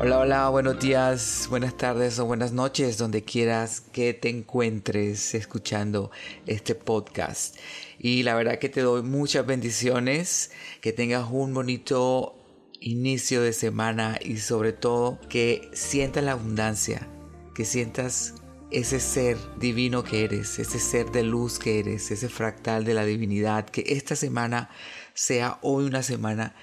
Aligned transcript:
Hola, 0.00 0.20
hola, 0.20 0.48
buenos 0.48 0.78
días, 0.78 1.48
buenas 1.50 1.76
tardes 1.76 2.20
o 2.20 2.24
buenas 2.24 2.52
noches, 2.52 2.98
donde 2.98 3.24
quieras 3.24 3.80
que 3.80 4.14
te 4.14 4.28
encuentres 4.28 5.34
escuchando 5.34 6.12
este 6.46 6.76
podcast. 6.76 7.56
Y 7.98 8.22
la 8.22 8.36
verdad 8.36 8.60
que 8.60 8.68
te 8.68 8.80
doy 8.82 9.02
muchas 9.02 9.44
bendiciones, 9.44 10.52
que 10.80 10.92
tengas 10.92 11.26
un 11.28 11.52
bonito 11.52 12.36
inicio 12.78 13.42
de 13.42 13.52
semana 13.52 14.20
y 14.24 14.36
sobre 14.36 14.72
todo 14.72 15.18
que 15.28 15.68
sientas 15.72 16.22
la 16.22 16.32
abundancia, 16.32 17.08
que 17.52 17.64
sientas 17.64 18.34
ese 18.70 19.00
ser 19.00 19.36
divino 19.58 20.04
que 20.04 20.22
eres, 20.22 20.60
ese 20.60 20.78
ser 20.78 21.10
de 21.10 21.24
luz 21.24 21.58
que 21.58 21.80
eres, 21.80 22.12
ese 22.12 22.28
fractal 22.28 22.84
de 22.84 22.94
la 22.94 23.04
divinidad, 23.04 23.68
que 23.68 23.82
esta 23.88 24.14
semana 24.14 24.70
sea 25.14 25.58
hoy 25.62 25.86
una 25.86 26.04
semana 26.04 26.54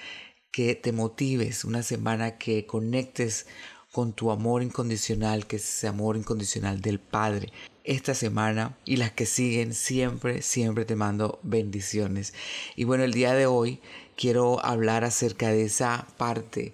que 0.55 0.73
te 0.73 0.93
motives, 0.93 1.65
una 1.65 1.83
semana 1.83 2.37
que 2.37 2.65
conectes 2.65 3.45
con 3.91 4.13
tu 4.13 4.31
amor 4.31 4.63
incondicional, 4.63 5.47
que 5.47 5.57
es 5.57 5.63
ese 5.67 5.89
amor 5.89 6.15
incondicional 6.15 6.79
del 6.79 6.97
Padre. 6.97 7.51
Esta 7.83 8.13
semana 8.13 8.77
y 8.85 8.95
las 8.95 9.11
que 9.11 9.25
siguen, 9.25 9.73
siempre, 9.73 10.41
siempre 10.41 10.85
te 10.85 10.95
mando 10.95 11.41
bendiciones. 11.43 12.33
Y 12.77 12.85
bueno, 12.85 13.03
el 13.03 13.11
día 13.11 13.33
de 13.33 13.47
hoy 13.47 13.81
quiero 14.15 14.65
hablar 14.65 15.03
acerca 15.03 15.49
de 15.49 15.63
esa 15.63 16.07
parte 16.15 16.73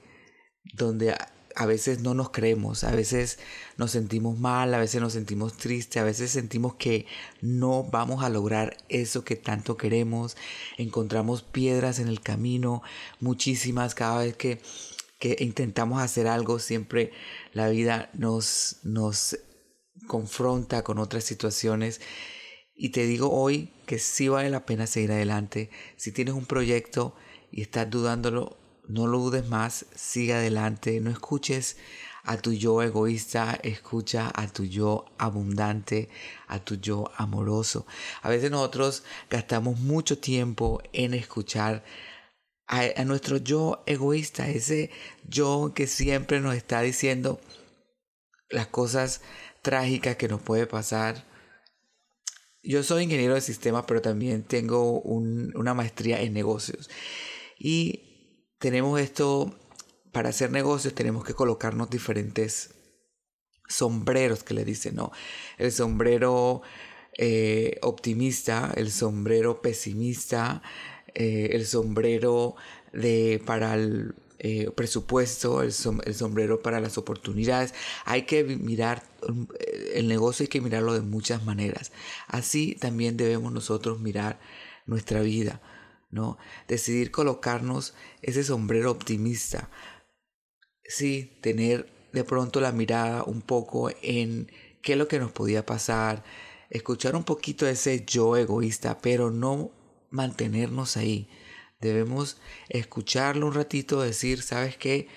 donde 0.75 1.15
a 1.55 1.65
veces 1.65 2.01
no 2.01 2.13
nos 2.13 2.29
creemos, 2.29 2.83
a 2.83 2.91
veces 2.91 3.39
nos 3.77 3.91
sentimos 3.91 4.39
mal, 4.39 4.73
a 4.73 4.79
veces 4.79 5.01
nos 5.01 5.13
sentimos 5.13 5.57
tristes, 5.57 6.01
a 6.01 6.05
veces 6.05 6.31
sentimos 6.31 6.75
que 6.75 7.05
no 7.41 7.83
vamos 7.83 8.23
a 8.23 8.29
lograr 8.29 8.77
eso 8.89 9.23
que 9.23 9.35
tanto 9.35 9.77
queremos, 9.77 10.37
encontramos 10.77 11.43
piedras 11.43 11.99
en 11.99 12.07
el 12.07 12.21
camino, 12.21 12.81
muchísimas, 13.19 13.95
cada 13.95 14.23
vez 14.23 14.35
que, 14.35 14.61
que 15.19 15.37
intentamos 15.39 16.01
hacer 16.01 16.27
algo, 16.27 16.59
siempre 16.59 17.11
la 17.53 17.69
vida 17.69 18.09
nos, 18.13 18.77
nos 18.83 19.37
confronta 20.07 20.83
con 20.83 20.99
otras 20.99 21.23
situaciones. 21.23 22.01
Y 22.75 22.89
te 22.89 23.05
digo 23.05 23.31
hoy 23.31 23.71
que 23.85 23.99
sí 23.99 24.27
vale 24.27 24.49
la 24.49 24.65
pena 24.65 24.87
seguir 24.87 25.11
adelante. 25.11 25.69
Si 25.97 26.11
tienes 26.11 26.33
un 26.33 26.45
proyecto 26.45 27.15
y 27.51 27.61
estás 27.61 27.89
dudándolo, 27.89 28.57
no 28.91 29.07
lo 29.07 29.19
dudes 29.19 29.47
más, 29.47 29.85
sigue 29.95 30.33
adelante, 30.33 30.99
no 30.99 31.09
escuches 31.11 31.77
a 32.23 32.37
tu 32.37 32.53
yo 32.53 32.81
egoísta, 32.81 33.59
escucha 33.63 34.31
a 34.33 34.47
tu 34.47 34.65
yo 34.65 35.05
abundante, 35.17 36.09
a 36.47 36.59
tu 36.59 36.75
yo 36.75 37.11
amoroso. 37.15 37.85
A 38.21 38.29
veces 38.29 38.51
nosotros 38.51 39.03
gastamos 39.29 39.79
mucho 39.79 40.19
tiempo 40.19 40.81
en 40.93 41.13
escuchar 41.13 41.83
a, 42.67 43.03
nuestro 43.03 43.37
yo 43.37 43.83
egoísta, 43.85 44.49
ese 44.49 44.91
yo 45.27 45.73
que 45.75 45.87
siempre 45.87 46.39
nos 46.39 46.55
está 46.55 46.81
diciendo 46.81 47.41
las 48.49 48.67
cosas 48.67 49.21
trágicas 49.61 50.15
que 50.15 50.27
nos 50.27 50.41
puede 50.41 50.67
pasar. 50.67 51.27
Yo 52.63 52.83
soy 52.83 53.03
ingeniero 53.03 53.33
de 53.33 53.41
sistemas, 53.41 53.85
pero 53.87 54.01
también 54.01 54.43
tengo 54.43 55.01
un, 55.01 55.51
una 55.55 55.73
maestría 55.73 56.21
en 56.21 56.33
negocios. 56.33 56.89
Y 57.59 58.10
tenemos 58.61 59.01
esto, 59.01 59.55
para 60.11 60.29
hacer 60.29 60.51
negocios 60.51 60.93
tenemos 60.93 61.25
que 61.25 61.33
colocarnos 61.33 61.89
diferentes 61.89 62.75
sombreros 63.67 64.43
que 64.43 64.53
le 64.53 64.63
dicen, 64.63 64.95
¿no? 64.95 65.11
El 65.57 65.71
sombrero 65.71 66.61
eh, 67.17 67.79
optimista, 67.81 68.71
el 68.75 68.91
sombrero 68.91 69.63
pesimista, 69.63 70.61
eh, 71.15 71.49
el 71.53 71.65
sombrero 71.65 72.55
de, 72.93 73.41
para 73.43 73.73
el 73.73 74.13
eh, 74.37 74.69
presupuesto, 74.75 75.63
el, 75.63 75.73
el, 76.05 76.13
sombrero 76.13 76.61
para 76.61 76.79
las 76.79 76.99
oportunidades. 76.99 77.73
Hay 78.05 78.27
que 78.27 78.43
mirar 78.43 79.01
el 79.95 80.07
negocio, 80.07 80.43
hay 80.43 80.49
que 80.49 80.61
mirarlo 80.61 80.93
de 80.93 81.01
muchas 81.01 81.43
maneras. 81.45 81.91
Así 82.27 82.75
también 82.75 83.17
debemos 83.17 83.51
nosotros 83.51 83.99
mirar 83.99 84.39
nuestra 84.85 85.21
vida. 85.21 85.61
¿No? 86.11 86.37
Decidir 86.67 87.11
colocarnos 87.11 87.93
ese 88.21 88.43
sombrero 88.43 88.91
optimista. 88.91 89.69
Sí, 90.83 91.37
tener 91.41 91.89
de 92.11 92.23
pronto 92.23 92.59
la 92.59 92.71
mirada 92.71 93.23
un 93.23 93.41
poco 93.41 93.89
en 94.01 94.51
qué 94.81 94.93
es 94.93 94.97
lo 94.97 95.07
que 95.07 95.19
nos 95.19 95.31
podía 95.31 95.65
pasar, 95.65 96.23
escuchar 96.69 97.15
un 97.15 97.23
poquito 97.23 97.67
ese 97.67 98.05
yo 98.05 98.35
egoísta, 98.37 98.99
pero 98.99 99.31
no 99.31 99.71
mantenernos 100.09 100.97
ahí. 100.97 101.29
Debemos 101.79 102.37
escucharlo 102.69 103.47
un 103.47 103.53
ratito, 103.53 104.01
decir, 104.01 104.41
¿sabes 104.41 104.77
qué? 104.77 105.07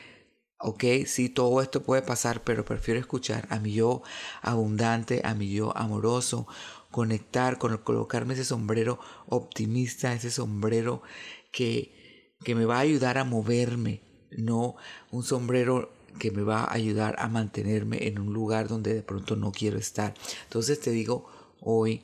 Ok, 0.58 0.84
sí, 1.06 1.28
todo 1.28 1.60
esto 1.60 1.82
puede 1.82 2.02
pasar, 2.02 2.42
pero 2.42 2.64
prefiero 2.64 2.98
escuchar 2.98 3.46
a 3.50 3.58
mi 3.58 3.74
yo 3.74 4.02
abundante, 4.40 5.20
a 5.24 5.34
mi 5.34 5.52
yo 5.52 5.76
amoroso, 5.76 6.46
conectar, 6.94 7.58
con 7.58 7.76
colocarme 7.78 8.34
ese 8.34 8.44
sombrero 8.44 9.00
optimista, 9.26 10.14
ese 10.14 10.30
sombrero 10.30 11.02
que, 11.50 12.36
que 12.44 12.54
me 12.54 12.66
va 12.66 12.76
a 12.76 12.86
ayudar 12.86 13.18
a 13.18 13.24
moverme, 13.24 14.00
no 14.30 14.76
un 15.10 15.24
sombrero 15.24 15.90
que 16.20 16.30
me 16.30 16.42
va 16.42 16.60
a 16.62 16.72
ayudar 16.72 17.16
a 17.18 17.26
mantenerme 17.26 18.06
en 18.06 18.20
un 18.20 18.32
lugar 18.32 18.68
donde 18.68 18.94
de 18.94 19.02
pronto 19.02 19.34
no 19.34 19.50
quiero 19.50 19.76
estar. 19.76 20.14
Entonces 20.44 20.78
te 20.78 20.92
digo 20.92 21.28
hoy, 21.60 22.00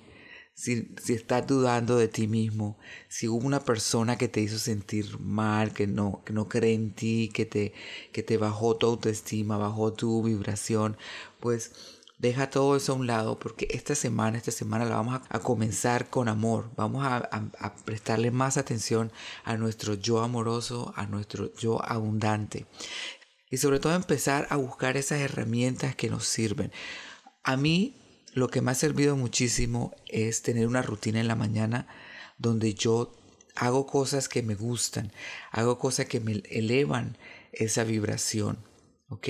si, 0.55 0.93
si, 1.01 1.13
estás 1.13 1.47
dudando 1.47 1.97
de 1.97 2.09
ti 2.09 2.27
mismo, 2.27 2.77
si 3.07 3.29
hubo 3.29 3.47
una 3.47 3.61
persona 3.61 4.19
que 4.19 4.27
te 4.27 4.41
hizo 4.41 4.59
sentir 4.59 5.21
mal, 5.21 5.73
que 5.73 5.87
no, 5.87 6.25
que 6.25 6.33
no 6.33 6.49
cree 6.49 6.75
en 6.75 6.97
ti, 6.97 7.31
que 7.33 7.47
te, 7.47 7.75
que 8.11 8.25
te 8.25 8.39
bajó 8.39 8.77
tu 8.77 8.89
autoestima, 8.89 9.57
bajó 9.57 9.93
tu 9.93 10.21
vibración, 10.25 10.97
pues 11.39 12.00
Deja 12.21 12.51
todo 12.51 12.77
eso 12.77 12.93
a 12.93 12.97
un 12.97 13.07
lado 13.07 13.39
porque 13.39 13.67
esta 13.71 13.95
semana, 13.95 14.37
esta 14.37 14.51
semana 14.51 14.85
la 14.85 14.97
vamos 14.97 15.23
a, 15.27 15.39
comenzar 15.39 16.11
con 16.11 16.29
amor. 16.29 16.71
Vamos 16.77 17.07
a, 17.07 17.17
a, 17.17 17.75
prestarle 17.77 18.31
más 18.31 18.59
atención 18.59 19.11
a 19.43 19.57
nuestro 19.57 19.95
yo 19.95 20.21
amoroso, 20.21 20.93
a 20.97 21.07
nuestro 21.07 21.51
yo 21.55 21.83
abundante. 21.83 22.67
Y 23.51 23.57
sobre 23.57 23.81
todo 23.81 23.95
empezar 23.95 24.47
a 24.51 24.57
buscar 24.57 24.99
esas 24.99 25.21
herramientas 25.21 25.97
que 25.97 26.11
nos 26.11 26.27
sirven. 26.27 26.73
A 27.43 27.57
mí 27.57 27.97
lo 28.35 28.49
que 28.49 28.61
me 28.61 28.73
ha 28.73 28.75
servido 28.75 29.17
muchísimo 29.17 29.95
es 30.07 30.43
tener 30.43 30.67
una 30.67 30.83
rutina 30.83 31.21
en 31.21 31.29
la 31.29 31.37
mañana 31.37 31.87
donde 32.37 32.75
yo 32.75 33.15
hago 33.55 33.87
cosas 33.87 34.29
que 34.29 34.43
me 34.43 34.57
gustan, 34.57 35.11
hago 35.53 35.79
cosas 35.79 36.05
que 36.05 36.21
me 36.21 36.43
elevan 36.51 37.17
esa 37.53 37.83
vibración. 37.83 38.59
¿Ok? 39.11 39.29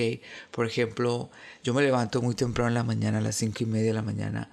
Por 0.51 0.65
ejemplo, 0.65 1.29
yo 1.63 1.73
me 1.73 1.83
levanto 1.83 2.21
muy 2.21 2.35
temprano 2.35 2.69
en 2.69 2.75
la 2.75 2.83
mañana, 2.83 3.17
a 3.19 3.21
las 3.21 3.35
cinco 3.35 3.63
y 3.63 3.65
media 3.65 3.87
de 3.87 3.93
la 3.93 4.01
mañana, 4.01 4.51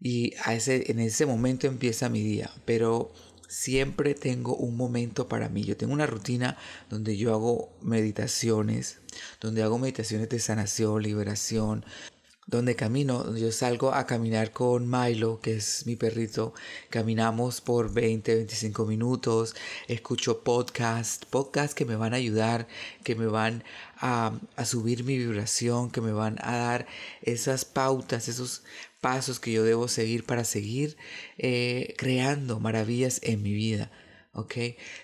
y 0.00 0.34
a 0.44 0.54
ese, 0.54 0.90
en 0.90 0.98
ese 1.00 1.26
momento 1.26 1.66
empieza 1.66 2.08
mi 2.08 2.22
día, 2.22 2.50
pero 2.64 3.12
siempre 3.48 4.14
tengo 4.14 4.56
un 4.56 4.76
momento 4.76 5.28
para 5.28 5.48
mí. 5.48 5.64
Yo 5.64 5.76
tengo 5.76 5.92
una 5.92 6.06
rutina 6.06 6.56
donde 6.88 7.16
yo 7.16 7.32
hago 7.34 7.76
meditaciones, 7.82 8.98
donde 9.40 9.62
hago 9.62 9.78
meditaciones 9.78 10.28
de 10.28 10.38
sanación, 10.38 11.02
liberación, 11.02 11.84
donde 12.46 12.74
camino, 12.74 13.36
yo 13.36 13.52
salgo 13.52 13.94
a 13.94 14.06
caminar 14.06 14.52
con 14.52 14.90
Milo, 14.90 15.40
que 15.40 15.56
es 15.56 15.86
mi 15.86 15.94
perrito, 15.94 16.52
caminamos 16.88 17.60
por 17.60 17.92
20, 17.92 18.34
25 18.34 18.86
minutos, 18.86 19.54
escucho 19.86 20.42
podcasts, 20.42 21.24
podcasts 21.26 21.74
que 21.74 21.84
me 21.84 21.96
van 21.96 22.12
a 22.12 22.16
ayudar, 22.16 22.66
que 23.04 23.14
me 23.14 23.26
van 23.26 23.62
a, 24.00 24.32
subir 24.64 25.04
mi 25.04 25.16
vibración, 25.16 25.90
que 25.90 26.00
me 26.00 26.12
van 26.12 26.38
a 26.42 26.56
dar 26.56 26.86
esas 27.22 27.64
pautas, 27.64 28.28
esos 28.28 28.64
pasos 29.00 29.38
que 29.38 29.52
yo 29.52 29.62
debo 29.62 29.86
seguir 29.88 30.24
para 30.24 30.44
seguir 30.44 30.96
eh, 31.38 31.94
creando 31.96 32.58
maravillas 32.58 33.20
en 33.22 33.42
mi 33.42 33.52
vida. 33.52 33.90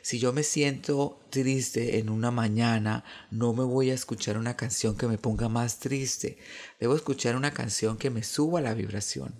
Si 0.03 0.19
yo 0.19 0.33
me 0.33 0.43
siento 0.43 1.21
triste 1.31 1.99
en 1.99 2.09
una 2.11 2.31
mañana, 2.31 3.05
no 3.31 3.53
me 3.53 3.65
voy 3.65 3.91
a 3.91 3.95
escuchar 3.95 4.39
una 4.39 4.57
canción 4.57 4.97
que 4.97 5.09
me 5.09 5.19
ponga 5.19 5.49
más 5.49 5.79
triste. 5.79 6.39
Debo 6.81 6.95
escuchar 6.95 7.37
una 7.37 7.53
canción 7.53 7.99
que 7.99 8.11
me 8.11 8.23
suba 8.23 8.61
la 8.61 8.75
vibración. 8.75 9.35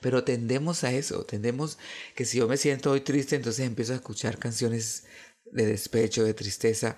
Pero 0.00 0.24
tendemos 0.24 0.84
a 0.84 0.92
eso, 0.92 1.24
tendemos 1.24 1.78
que 2.14 2.24
si 2.24 2.38
yo 2.38 2.48
me 2.48 2.56
siento 2.56 2.90
hoy 2.90 3.00
triste, 3.00 3.36
entonces 3.36 3.66
empiezo 3.66 3.92
a 3.92 3.96
escuchar 3.96 4.38
canciones 4.38 5.04
de 5.52 5.66
despecho, 5.66 6.24
de 6.24 6.34
tristeza, 6.34 6.96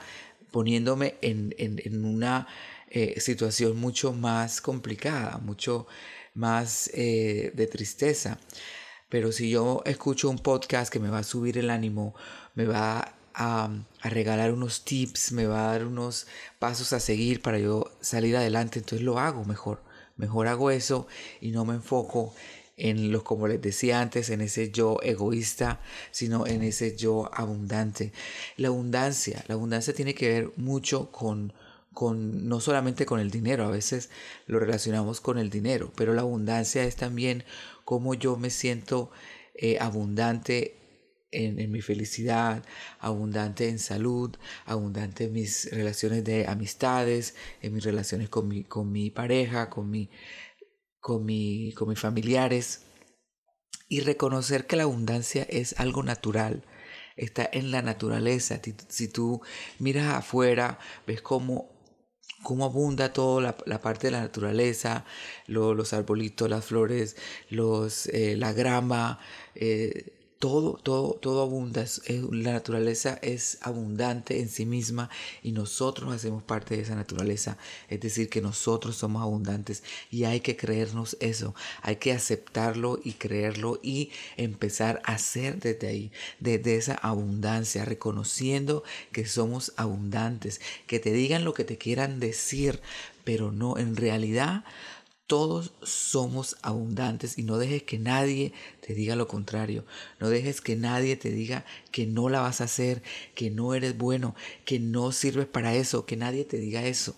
poniéndome 0.50 1.16
en, 1.20 1.54
en, 1.58 2.04
una 2.04 2.46
eh, 2.88 3.20
situación 3.20 3.76
mucho 3.76 4.12
más 4.12 4.60
complicada, 4.62 5.38
mucho 5.38 5.86
más 6.34 6.90
eh, 6.94 7.52
de 7.54 7.66
tristeza. 7.66 8.38
Pero 9.08 9.32
si 9.32 9.50
yo 9.50 9.82
escucho 9.86 10.28
un 10.28 10.38
podcast 10.38 10.92
que 10.92 11.00
me 11.00 11.10
va 11.10 11.18
a 11.18 11.24
subir 11.24 11.58
el 11.58 11.70
ánimo, 11.70 12.14
me 12.54 12.66
va 12.66 13.14
a, 13.34 13.70
a, 14.02 14.08
regalar 14.08 14.52
unos 14.52 14.84
tips, 14.84 15.32
me 15.32 15.46
va 15.46 15.68
a 15.68 15.72
dar 15.72 15.86
unos 15.86 16.26
pasos 16.58 16.92
a 16.92 17.00
seguir 17.00 17.40
para 17.40 17.58
yo 17.58 17.90
salir 18.00 18.36
adelante, 18.36 18.80
entonces 18.80 19.04
lo 19.04 19.18
hago 19.18 19.44
mejor. 19.44 19.82
Mejor 20.16 20.48
hago 20.48 20.70
eso 20.70 21.06
y 21.40 21.52
no 21.52 21.64
me 21.64 21.74
enfoco 21.74 22.34
en 22.76 23.12
los, 23.12 23.22
como 23.22 23.48
les 23.48 23.60
decía 23.60 24.00
antes, 24.00 24.30
en 24.30 24.40
ese 24.40 24.70
yo 24.70 24.98
egoísta, 25.02 25.80
sino 26.10 26.46
en 26.46 26.62
ese 26.62 26.96
yo 26.96 27.30
abundante. 27.32 28.12
La 28.56 28.68
abundancia, 28.68 29.44
la 29.48 29.54
abundancia 29.54 29.94
tiene 29.94 30.14
que 30.14 30.28
ver 30.28 30.52
mucho 30.56 31.10
con 31.10 31.52
con, 31.98 32.46
no 32.46 32.60
solamente 32.60 33.06
con 33.06 33.18
el 33.18 33.32
dinero, 33.32 33.64
a 33.64 33.72
veces 33.72 34.08
lo 34.46 34.60
relacionamos 34.60 35.20
con 35.20 35.36
el 35.36 35.50
dinero, 35.50 35.92
pero 35.96 36.14
la 36.14 36.20
abundancia 36.20 36.84
es 36.84 36.94
también 36.94 37.42
cómo 37.88 38.12
yo 38.12 38.36
me 38.36 38.50
siento 38.50 39.10
eh, 39.54 39.78
abundante 39.80 40.76
en, 41.30 41.72
mi 41.72 41.80
felicidad, 41.80 42.62
abundante 42.98 43.70
en 43.70 43.78
salud, 43.78 44.36
abundante 44.66 45.24
en 45.24 45.32
mis 45.32 45.70
relaciones 45.72 46.22
de 46.22 46.46
amistades, 46.46 47.34
en 47.62 47.72
mis 47.72 47.82
relaciones 47.84 48.28
con 48.28 48.46
mi, 48.46 48.64
con 48.64 48.92
mi 48.92 49.08
pareja, 49.08 49.70
con, 49.70 49.88
mi, 49.88 50.10
con, 51.00 51.24
mi, 51.24 51.72
con 51.72 51.88
mis 51.88 51.98
familiares. 51.98 52.82
Y 53.88 54.00
reconocer 54.00 54.66
que 54.66 54.76
la 54.76 54.82
abundancia 54.82 55.46
es 55.48 55.80
algo 55.80 56.02
natural, 56.02 56.64
está 57.16 57.48
en 57.50 57.70
la 57.70 57.80
naturaleza. 57.80 58.60
Si 58.88 59.08
tú 59.08 59.40
miras 59.78 60.14
afuera, 60.14 60.78
ves 61.06 61.22
cómo 61.22 61.77
cómo 62.42 62.64
abunda 62.64 63.12
toda 63.12 63.54
la, 63.66 63.80
parte 63.80 64.08
de 64.08 64.12
la 64.12 64.20
naturaleza, 64.20 65.04
los 65.46 65.92
arbolitos, 65.92 66.48
las 66.48 66.64
flores, 66.64 67.16
los, 67.50 68.06
eh, 68.08 68.36
la 68.36 68.52
grama, 68.52 69.18
eh, 69.54 70.12
todo, 70.38 70.74
todo, 70.74 71.14
todo 71.14 71.42
abunda. 71.42 71.84
la 72.30 72.52
naturaleza 72.52 73.18
es 73.22 73.58
abundante 73.60 74.40
en 74.40 74.48
sí 74.48 74.66
misma 74.66 75.10
y 75.42 75.52
nosotros 75.52 76.12
hacemos 76.14 76.42
parte 76.42 76.76
de 76.76 76.82
esa 76.82 76.94
naturaleza. 76.94 77.58
Es 77.88 78.00
decir, 78.00 78.28
que 78.28 78.40
nosotros 78.40 78.96
somos 78.96 79.22
abundantes 79.22 79.82
y 80.10 80.24
hay 80.24 80.40
que 80.40 80.56
creernos 80.56 81.16
eso. 81.20 81.54
Hay 81.82 81.96
que 81.96 82.12
aceptarlo 82.12 83.00
y 83.02 83.14
creerlo 83.14 83.80
y 83.82 84.10
empezar 84.36 85.02
a 85.04 85.14
hacer 85.14 85.58
desde 85.58 85.88
ahí, 85.88 86.12
desde 86.38 86.76
esa 86.76 86.94
abundancia, 86.94 87.84
reconociendo 87.84 88.84
que 89.12 89.26
somos 89.26 89.72
abundantes. 89.76 90.60
Que 90.86 91.00
te 91.00 91.12
digan 91.12 91.44
lo 91.44 91.54
que 91.54 91.64
te 91.64 91.78
quieran 91.78 92.20
decir, 92.20 92.80
pero 93.24 93.50
no, 93.50 93.76
en 93.76 93.96
realidad 93.96 94.64
todos 95.28 95.74
somos 95.82 96.56
abundantes 96.62 97.38
y 97.38 97.42
no 97.42 97.58
dejes 97.58 97.82
que 97.84 97.98
nadie 97.98 98.54
te 98.80 98.94
diga 98.94 99.14
lo 99.14 99.28
contrario. 99.28 99.84
No 100.18 100.30
dejes 100.30 100.62
que 100.62 100.74
nadie 100.74 101.16
te 101.16 101.30
diga 101.30 101.66
que 101.92 102.06
no 102.06 102.30
la 102.30 102.40
vas 102.40 102.62
a 102.62 102.64
hacer, 102.64 103.02
que 103.34 103.50
no 103.50 103.74
eres 103.74 103.96
bueno, 103.96 104.34
que 104.64 104.80
no 104.80 105.12
sirves 105.12 105.46
para 105.46 105.74
eso, 105.74 106.06
que 106.06 106.16
nadie 106.16 106.44
te 106.44 106.56
diga 106.56 106.86
eso. 106.86 107.14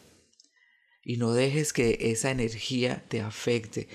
Y 1.04 1.18
no 1.18 1.32
dejes 1.32 1.72
que 1.72 1.98
esa 2.00 2.32
energía 2.32 3.04
te 3.08 3.20
afecte. 3.20 3.88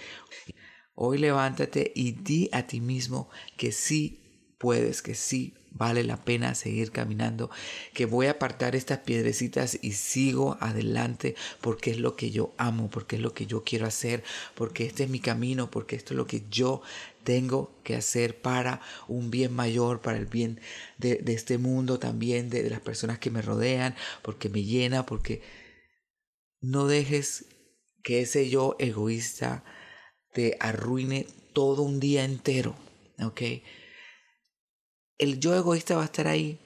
Hoy 0.95 1.17
levántate 1.17 1.91
y 1.94 2.13
di 2.13 2.50
a 2.53 2.65
ti 2.67 2.79
mismo 2.79 3.29
que 3.57 3.73
sí 3.73 4.25
puedes, 4.57 5.02
que 5.02 5.16
sí 5.16 5.54
vale 5.75 6.04
la 6.04 6.24
pena 6.24 6.56
seguir 6.56 6.92
caminando, 6.92 7.50
que 7.94 8.06
voy 8.06 8.28
a 8.28 8.31
apartar 8.31 8.75
estas 8.75 9.00
piedrecitas 9.00 9.78
y 9.81 9.92
sigo 9.92 10.57
adelante 10.62 11.36
porque 11.60 11.92
es 11.92 12.00
lo 12.00 12.16
que 12.16 12.31
yo 12.31 12.54
amo, 12.57 12.90
porque 12.90 13.18
es 13.18 13.22
lo 13.22 13.34
que 13.34 13.46
yo 13.46 13.63
quiero 13.63 13.86
hacer, 13.86 14.24
porque 14.56 14.86
este 14.86 15.04
es 15.04 15.10
mi 15.10 15.19
camino, 15.19 15.69
porque 15.69 15.98
esto 15.98 16.13
es 16.13 16.18
lo 16.18 16.28
que 16.28 16.44
yo 16.50 16.81
tengo 17.25 17.75
que 17.84 17.96
hacer 17.96 18.40
para 18.40 18.80
un 19.07 19.31
bien 19.31 19.54
mayor, 19.54 20.02
para 20.02 20.18
el 20.18 20.28
bien 20.28 20.62
de, 20.98 21.22
este 21.28 21.58
mundo 21.58 22.00
también, 22.00 22.50
de, 22.50 22.63
de 22.63 22.69
las 22.69 22.80
personas 22.80 23.19
que 23.19 23.31
me 23.31 23.42
rodean, 23.42 23.96
porque 24.22 24.48
me 24.48 24.63
llena, 24.63 25.06
porque 25.06 25.42
no 26.62 26.88
dejes 26.88 27.48
que 28.01 28.22
ese 28.22 28.50
yo 28.50 28.78
egoísta 28.80 29.66
te 30.34 30.56
arruine 30.62 31.28
todo 31.54 31.81
un 31.81 32.00
día 32.00 32.24
entero, 32.24 32.75
¿ok? 33.22 33.42
El 35.17 35.39
yo 35.39 35.56
egoísta 35.56 35.95
va 35.95 36.03
a 36.03 36.06
estar 36.06 36.27
ahí. 36.27 36.59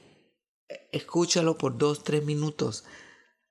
Escúchalo 0.91 1.57
por 1.57 1.77
dos, 1.77 2.03
tres 2.03 2.23
minutos. 2.25 2.85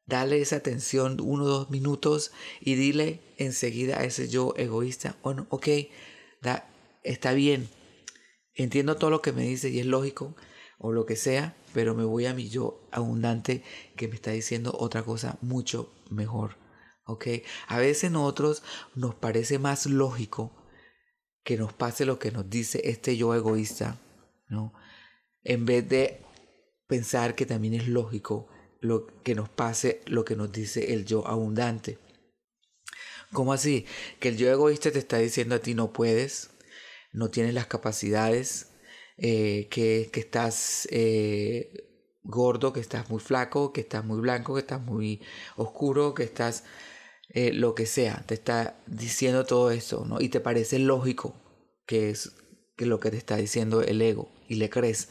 Dale 0.06 0.40
esa 0.40 0.56
atención, 0.56 1.20
uno 1.20 1.44
dos 1.44 1.70
minutos 1.70 2.32
y 2.60 2.76
dile 2.76 3.20
enseguida 3.36 3.98
a 3.98 4.04
ese 4.04 4.28
yo 4.28 4.54
egoísta, 4.56 5.16
bueno, 5.22 5.46
ok, 5.50 5.68
da, 6.40 6.66
está 7.02 7.34
bien, 7.34 7.68
entiendo 8.54 8.96
todo 8.96 9.10
lo 9.10 9.20
que 9.20 9.32
me 9.32 9.42
dice 9.42 9.68
y 9.68 9.80
es 9.80 9.86
lógico 9.86 10.34
o 10.78 10.92
lo 10.92 11.04
que 11.04 11.14
sea, 11.16 11.56
pero 11.74 11.94
me 11.94 12.04
voy 12.04 12.24
a 12.24 12.32
mi 12.32 12.48
yo 12.48 12.88
abundante 12.90 13.62
que 13.96 14.08
me 14.08 14.14
está 14.14 14.30
diciendo 14.30 14.74
otra 14.78 15.02
cosa 15.02 15.38
mucho 15.42 15.92
mejor. 16.10 16.56
¿Ok? 17.04 17.26
A 17.66 17.78
veces 17.78 18.10
nosotros 18.10 18.62
nos 18.94 19.14
parece 19.14 19.58
más 19.58 19.86
lógico 19.86 20.52
que 21.42 21.56
nos 21.56 21.72
pase 21.72 22.04
lo 22.04 22.18
que 22.18 22.30
nos 22.30 22.50
dice 22.50 22.82
este 22.84 23.16
yo 23.16 23.34
egoísta, 23.34 23.98
¿no? 24.48 24.74
En 25.48 25.64
vez 25.64 25.88
de 25.88 26.20
pensar 26.86 27.34
que 27.34 27.46
también 27.46 27.74
es 27.74 27.88
lógico 27.88 28.48
lo 28.80 29.06
que 29.24 29.34
nos 29.34 29.48
pase 29.48 30.02
lo 30.06 30.24
que 30.24 30.36
nos 30.36 30.52
dice 30.52 30.92
el 30.92 31.04
yo 31.04 31.26
abundante. 31.26 31.98
¿Cómo 33.32 33.52
así? 33.52 33.84
Que 34.20 34.28
el 34.28 34.36
yo 34.36 34.50
egoísta 34.50 34.90
te 34.92 35.00
está 35.00 35.18
diciendo 35.18 35.56
a 35.56 35.58
ti 35.58 35.74
no 35.74 35.92
puedes, 35.92 36.50
no 37.12 37.30
tienes 37.30 37.54
las 37.54 37.66
capacidades, 37.66 38.68
eh, 39.16 39.68
que, 39.70 40.10
que, 40.12 40.20
estás 40.20 40.86
eh, 40.90 41.72
gordo, 42.22 42.72
que 42.72 42.80
estás 42.80 43.10
muy 43.10 43.20
flaco, 43.20 43.72
que 43.72 43.80
estás 43.80 44.04
muy 44.04 44.20
blanco, 44.20 44.54
que 44.54 44.60
estás 44.60 44.80
muy 44.80 45.20
oscuro, 45.56 46.14
que 46.14 46.22
estás 46.22 46.64
eh, 47.30 47.52
lo 47.52 47.74
que 47.74 47.86
sea, 47.86 48.24
te 48.26 48.34
está 48.34 48.80
diciendo 48.86 49.44
todo 49.44 49.70
eso, 49.70 50.04
¿no? 50.06 50.20
Y 50.20 50.28
te 50.28 50.40
parece 50.40 50.78
lógico 50.78 51.34
que 51.86 52.10
es 52.10 52.32
que 52.78 52.86
lo 52.86 53.00
que 53.00 53.10
te 53.10 53.18
está 53.18 53.36
diciendo 53.36 53.82
el 53.82 54.00
ego 54.00 54.30
y 54.48 54.54
le 54.54 54.70
crees. 54.70 55.08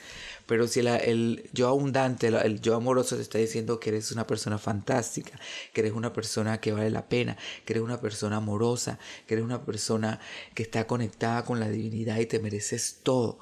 Pero 0.47 0.67
si 0.67 0.79
el 0.79 1.49
yo 1.53 1.67
abundante, 1.67 2.27
el 2.27 2.61
yo 2.61 2.75
amoroso 2.75 3.17
te 3.17 3.21
está 3.21 3.37
diciendo 3.37 3.79
que 3.79 3.89
eres 3.89 4.11
una 4.13 4.25
persona 4.25 4.57
fantástica, 4.57 5.37
que 5.73 5.81
eres 5.81 5.91
una 5.91 6.13
persona 6.13 6.61
que 6.61 6.71
vale 6.71 6.89
la 6.89 7.09
pena, 7.09 7.37
que 7.65 7.73
eres 7.73 7.83
una 7.83 7.99
persona 7.99 8.37
amorosa, 8.37 8.97
que 9.27 9.33
eres 9.33 9.45
una 9.45 9.65
persona 9.65 10.21
que 10.55 10.63
está 10.63 10.87
conectada 10.87 11.43
con 11.43 11.59
la 11.59 11.69
divinidad 11.69 12.17
y 12.19 12.25
te 12.25 12.39
mereces 12.39 13.01
todo, 13.03 13.39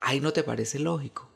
ahí 0.00 0.20
no 0.20 0.32
te 0.32 0.42
parece 0.42 0.78
lógico. 0.78 1.30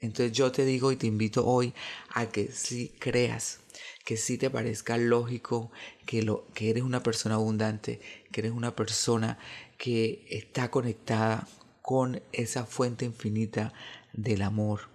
Entonces 0.00 0.32
yo 0.32 0.50
te 0.52 0.64
digo 0.64 0.92
y 0.92 0.96
te 0.96 1.06
invito 1.06 1.46
hoy 1.46 1.72
a 2.10 2.26
que 2.26 2.52
sí 2.52 2.96
creas, 2.98 3.60
que 4.04 4.16
sí 4.16 4.38
te 4.38 4.50
parezca 4.50 4.96
lógico 4.96 5.70
que, 6.06 6.22
lo, 6.22 6.46
que 6.54 6.70
eres 6.70 6.82
una 6.82 7.02
persona 7.02 7.36
abundante, 7.36 8.00
que 8.32 8.40
eres 8.40 8.52
una 8.52 8.74
persona 8.76 9.38
que 9.78 10.26
está 10.28 10.70
conectada 10.70 11.48
con 11.80 12.20
esa 12.32 12.66
fuente 12.66 13.06
infinita 13.06 13.72
del 14.12 14.42
amor 14.42 14.90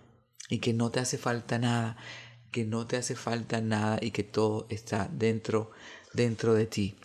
y 0.50 0.60
que 0.60 0.74
no 0.74 0.92
te 0.92 1.00
hace 1.00 1.18
falta 1.18 1.58
nada, 1.58 1.98
que 2.52 2.66
no 2.66 2.86
te 2.86 2.98
hace 2.98 3.16
falta 3.16 3.62
nada 3.62 3.98
y 4.02 4.12
que 4.12 4.24
todo 4.24 4.68
está 4.70 5.10
dentro 5.12 5.72
dentro 6.14 6.54
de 6.54 6.66
ti. 6.66 6.96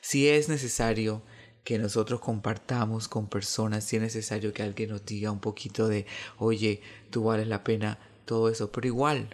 Si 0.00 0.28
es 0.28 0.48
necesario 0.48 1.22
que 1.64 1.78
nosotros 1.78 2.20
compartamos 2.20 3.08
con 3.08 3.28
personas, 3.28 3.84
si 3.84 3.96
es 3.96 4.02
necesario 4.02 4.52
que 4.52 4.62
alguien 4.62 4.90
nos 4.90 5.04
diga 5.04 5.30
un 5.30 5.40
poquito 5.40 5.88
de, 5.88 6.06
oye, 6.38 6.80
tú 7.10 7.24
vales 7.24 7.48
la 7.48 7.64
pena, 7.64 7.98
todo 8.24 8.48
eso, 8.48 8.70
pero 8.70 8.86
igual, 8.86 9.28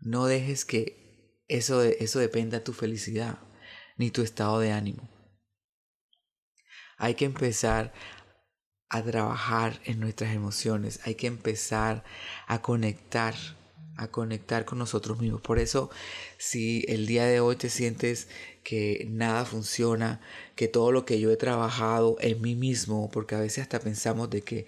no 0.00 0.26
dejes 0.26 0.64
que 0.64 1.42
eso, 1.48 1.82
eso 1.82 2.18
dependa 2.18 2.58
de 2.58 2.64
tu 2.64 2.72
felicidad 2.72 3.38
ni 3.96 4.10
tu 4.10 4.22
estado 4.22 4.58
de 4.60 4.72
ánimo. 4.72 5.08
Hay 6.96 7.14
que 7.14 7.24
empezar 7.24 7.92
a 8.88 9.02
trabajar 9.02 9.80
en 9.84 10.00
nuestras 10.00 10.34
emociones, 10.34 11.00
hay 11.04 11.16
que 11.16 11.26
empezar 11.26 12.04
a 12.46 12.62
conectar, 12.62 13.34
a 13.96 14.08
conectar 14.08 14.64
con 14.64 14.78
nosotros 14.78 15.18
mismos. 15.18 15.40
Por 15.40 15.58
eso, 15.58 15.90
si 16.38 16.84
el 16.88 17.06
día 17.06 17.24
de 17.24 17.40
hoy 17.40 17.56
te 17.56 17.70
sientes 17.70 18.28
que 18.62 19.06
nada 19.10 19.44
funciona, 19.44 20.20
que 20.54 20.68
todo 20.68 20.92
lo 20.92 21.04
que 21.04 21.20
yo 21.20 21.30
he 21.30 21.36
trabajado 21.36 22.16
en 22.20 22.40
mí 22.40 22.54
mismo, 22.54 23.10
porque 23.10 23.34
a 23.34 23.40
veces 23.40 23.62
hasta 23.62 23.80
pensamos 23.80 24.30
de 24.30 24.42
que 24.42 24.66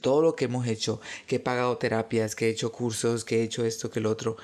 todo 0.00 0.22
lo 0.22 0.36
que 0.36 0.46
hemos 0.46 0.66
hecho, 0.66 1.00
que 1.26 1.36
he 1.36 1.40
pagado 1.40 1.76
terapias, 1.76 2.36
que 2.36 2.46
he 2.46 2.50
hecho 2.50 2.72
cursos, 2.72 3.24
que 3.24 3.40
he 3.40 3.42
hecho 3.42 3.64
esto, 3.64 3.90
que 3.90 3.98
el 3.98 4.06
otro, 4.06 4.36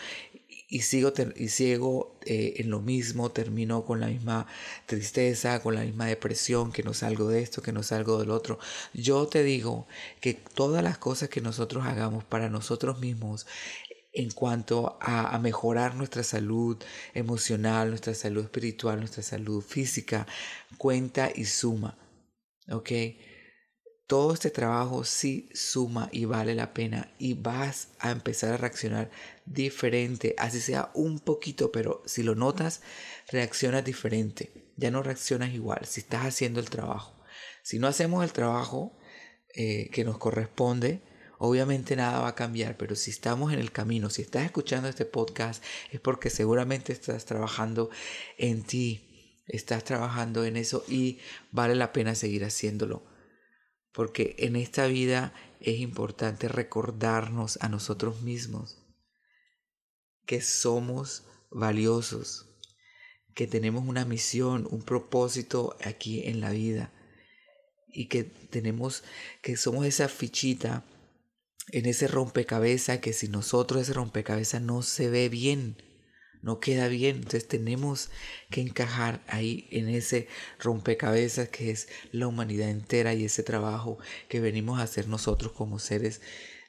y 0.72 0.80
sigo, 0.80 1.12
y 1.36 1.48
sigo 1.48 2.16
eh, 2.24 2.54
en 2.56 2.70
lo 2.70 2.80
mismo, 2.80 3.30
termino 3.30 3.84
con 3.84 4.00
la 4.00 4.06
misma 4.06 4.46
tristeza, 4.86 5.60
con 5.60 5.74
la 5.74 5.82
misma 5.82 6.06
depresión, 6.06 6.72
que 6.72 6.82
no 6.82 6.94
salgo 6.94 7.28
de 7.28 7.42
esto, 7.42 7.60
que 7.60 7.72
no 7.72 7.82
salgo 7.82 8.18
del 8.18 8.30
otro. 8.30 8.58
Yo 8.94 9.26
te 9.26 9.42
digo 9.42 9.86
que 10.22 10.32
todas 10.32 10.82
las 10.82 10.96
cosas 10.96 11.28
que 11.28 11.42
nosotros 11.42 11.84
hagamos 11.84 12.24
para 12.24 12.48
nosotros 12.48 13.00
mismos 13.00 13.46
en 14.14 14.30
cuanto 14.30 14.96
a, 15.02 15.34
a, 15.34 15.38
mejorar 15.38 15.94
nuestra 15.94 16.22
salud 16.22 16.78
emocional, 17.12 17.90
nuestra 17.90 18.14
salud 18.14 18.44
espiritual, 18.44 18.98
nuestra 18.98 19.22
salud 19.22 19.62
física, 19.62 20.26
cuenta 20.78 21.30
y 21.34 21.44
suma. 21.44 21.98
¿Ok? 22.70 22.92
Todo 24.06 24.34
este 24.34 24.50
trabajo 24.50 25.04
sí 25.04 25.48
suma 25.54 26.08
y 26.12 26.24
vale 26.24 26.54
la 26.54 26.74
pena 26.74 27.12
y 27.18 27.34
vas 27.34 27.88
a 27.98 28.10
empezar 28.10 28.52
a 28.52 28.56
reaccionar 28.58 29.10
diferente, 29.46 30.34
así 30.38 30.60
sea 30.60 30.90
un 30.94 31.18
poquito, 31.18 31.72
pero 31.72 32.02
si 32.06 32.22
lo 32.22 32.34
notas, 32.34 32.82
reaccionas 33.30 33.84
diferente, 33.84 34.52
ya 34.76 34.90
no 34.90 35.02
reaccionas 35.02 35.54
igual 35.54 35.86
si 35.86 36.00
estás 36.00 36.26
haciendo 36.26 36.60
el 36.60 36.70
trabajo. 36.70 37.14
Si 37.62 37.78
no 37.78 37.86
hacemos 37.86 38.24
el 38.24 38.32
trabajo 38.32 38.98
eh, 39.54 39.88
que 39.90 40.04
nos 40.04 40.18
corresponde 40.18 41.02
Obviamente 41.44 41.96
nada 41.96 42.20
va 42.20 42.28
a 42.28 42.34
cambiar, 42.36 42.76
pero 42.76 42.94
si 42.94 43.10
estamos 43.10 43.52
en 43.52 43.58
el 43.58 43.72
camino, 43.72 44.10
si 44.10 44.22
estás 44.22 44.44
escuchando 44.44 44.88
este 44.88 45.04
podcast, 45.04 45.60
es 45.90 45.98
porque 45.98 46.30
seguramente 46.30 46.92
estás 46.92 47.24
trabajando 47.24 47.90
en 48.38 48.62
ti, 48.62 49.42
estás 49.48 49.82
trabajando 49.82 50.44
en 50.44 50.56
eso 50.56 50.84
y 50.86 51.18
vale 51.50 51.74
la 51.74 51.92
pena 51.92 52.14
seguir 52.14 52.44
haciéndolo. 52.44 53.02
Porque 53.92 54.34
en 54.38 54.56
esta 54.56 54.86
vida 54.86 55.34
es 55.60 55.78
importante 55.78 56.48
recordarnos 56.48 57.58
a 57.60 57.68
nosotros 57.68 58.22
mismos 58.22 58.78
que 60.26 60.40
somos 60.40 61.24
valiosos, 61.50 62.48
que 63.34 63.46
tenemos 63.46 63.84
una 63.86 64.04
misión, 64.04 64.66
un 64.70 64.82
propósito 64.82 65.76
aquí 65.84 66.22
en 66.26 66.40
la 66.40 66.50
vida 66.50 66.92
y 67.88 68.06
que 68.06 68.24
tenemos 68.24 69.04
que 69.42 69.56
somos 69.56 69.84
esa 69.84 70.08
fichita 70.08 70.84
en 71.68 71.86
ese 71.86 72.08
rompecabezas 72.08 72.98
que 72.98 73.12
si 73.12 73.28
nosotros 73.28 73.82
ese 73.82 73.92
rompecabezas 73.92 74.62
no 74.62 74.82
se 74.82 75.08
ve 75.10 75.28
bien, 75.28 75.76
no 76.42 76.58
queda 76.60 76.88
bien, 76.88 77.16
entonces 77.16 77.46
tenemos 77.46 78.10
que 78.50 78.60
encajar 78.60 79.22
ahí 79.28 79.68
en 79.70 79.88
ese 79.88 80.28
rompecabezas 80.58 81.48
que 81.48 81.70
es 81.70 81.88
la 82.10 82.26
humanidad 82.26 82.68
entera 82.68 83.14
y 83.14 83.24
ese 83.24 83.42
trabajo 83.42 83.98
que 84.28 84.40
venimos 84.40 84.80
a 84.80 84.82
hacer 84.82 85.08
nosotros 85.08 85.52
como 85.52 85.78
seres 85.78 86.20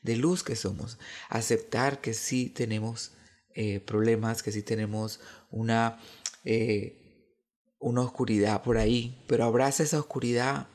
de 0.03 0.15
luz 0.15 0.43
que 0.43 0.55
somos. 0.55 0.99
Aceptar 1.29 2.01
que 2.01 2.13
sí 2.13 2.49
tenemos 2.49 3.13
eh, 3.55 3.79
problemas, 3.79 4.43
que 4.43 4.51
sí 4.51 4.61
tenemos 4.61 5.19
una, 5.49 5.99
eh, 6.45 7.35
una 7.79 8.01
oscuridad 8.01 8.61
por 8.63 8.77
ahí, 8.77 9.23
pero 9.27 9.43
abraza 9.45 9.83
esa 9.83 9.99
oscuridad, 9.99 10.67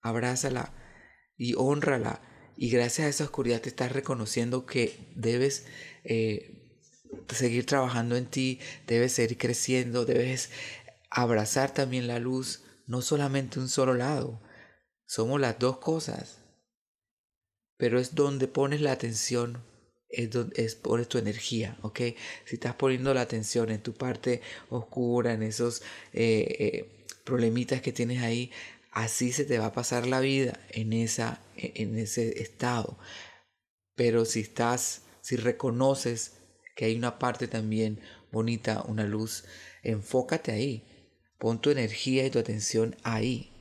abrázala 0.00 0.72
y 1.36 1.54
honrala 1.56 2.22
y 2.56 2.70
gracias 2.70 3.06
a 3.06 3.10
esa 3.10 3.24
oscuridad 3.24 3.60
te 3.60 3.68
estás 3.68 3.92
reconociendo 3.92 4.64
que 4.64 5.12
debes 5.16 5.66
eh, 6.04 6.63
seguir 7.28 7.66
trabajando 7.66 8.16
en 8.16 8.26
ti, 8.26 8.60
debes 8.86 9.12
seguir 9.12 9.38
creciendo, 9.38 10.04
debes 10.04 10.50
abrazar 11.10 11.72
también 11.72 12.06
la 12.06 12.18
luz, 12.18 12.62
no 12.86 13.02
solamente 13.02 13.58
un 13.60 13.68
solo 13.68 13.94
lado. 13.94 14.40
Somos 15.06 15.40
las 15.40 15.58
dos 15.58 15.78
cosas. 15.78 16.38
Pero 17.76 17.98
es 17.98 18.14
donde 18.14 18.48
pones 18.48 18.80
la 18.80 18.92
atención, 18.92 19.62
es 20.08 20.30
donde 20.30 20.62
es, 20.62 20.74
pones 20.74 21.08
tu 21.08 21.18
energía, 21.18 21.76
¿ok? 21.82 22.00
Si 22.44 22.54
estás 22.54 22.74
poniendo 22.74 23.12
la 23.14 23.22
atención 23.22 23.70
en 23.70 23.82
tu 23.82 23.94
parte 23.94 24.42
oscura, 24.70 25.32
en 25.32 25.42
esos 25.42 25.82
eh, 26.12 26.56
eh, 26.58 27.04
problemitas 27.24 27.80
que 27.80 27.92
tienes 27.92 28.22
ahí, 28.22 28.52
así 28.92 29.32
se 29.32 29.44
te 29.44 29.58
va 29.58 29.66
a 29.66 29.72
pasar 29.72 30.06
la 30.06 30.20
vida 30.20 30.58
en, 30.70 30.92
esa, 30.92 31.40
en 31.56 31.98
ese 31.98 32.40
estado. 32.40 32.96
Pero 33.96 34.24
si 34.24 34.40
estás, 34.40 35.02
si 35.20 35.36
reconoces 35.36 36.43
que 36.74 36.86
hay 36.86 36.96
una 36.96 37.18
parte 37.18 37.48
también 37.48 38.00
bonita, 38.32 38.82
una 38.86 39.04
luz, 39.04 39.44
enfócate 39.82 40.52
ahí. 40.52 40.84
Pon 41.38 41.60
tu 41.60 41.70
energía 41.70 42.24
y 42.26 42.30
tu 42.30 42.38
atención 42.38 42.96
ahí 43.02 43.52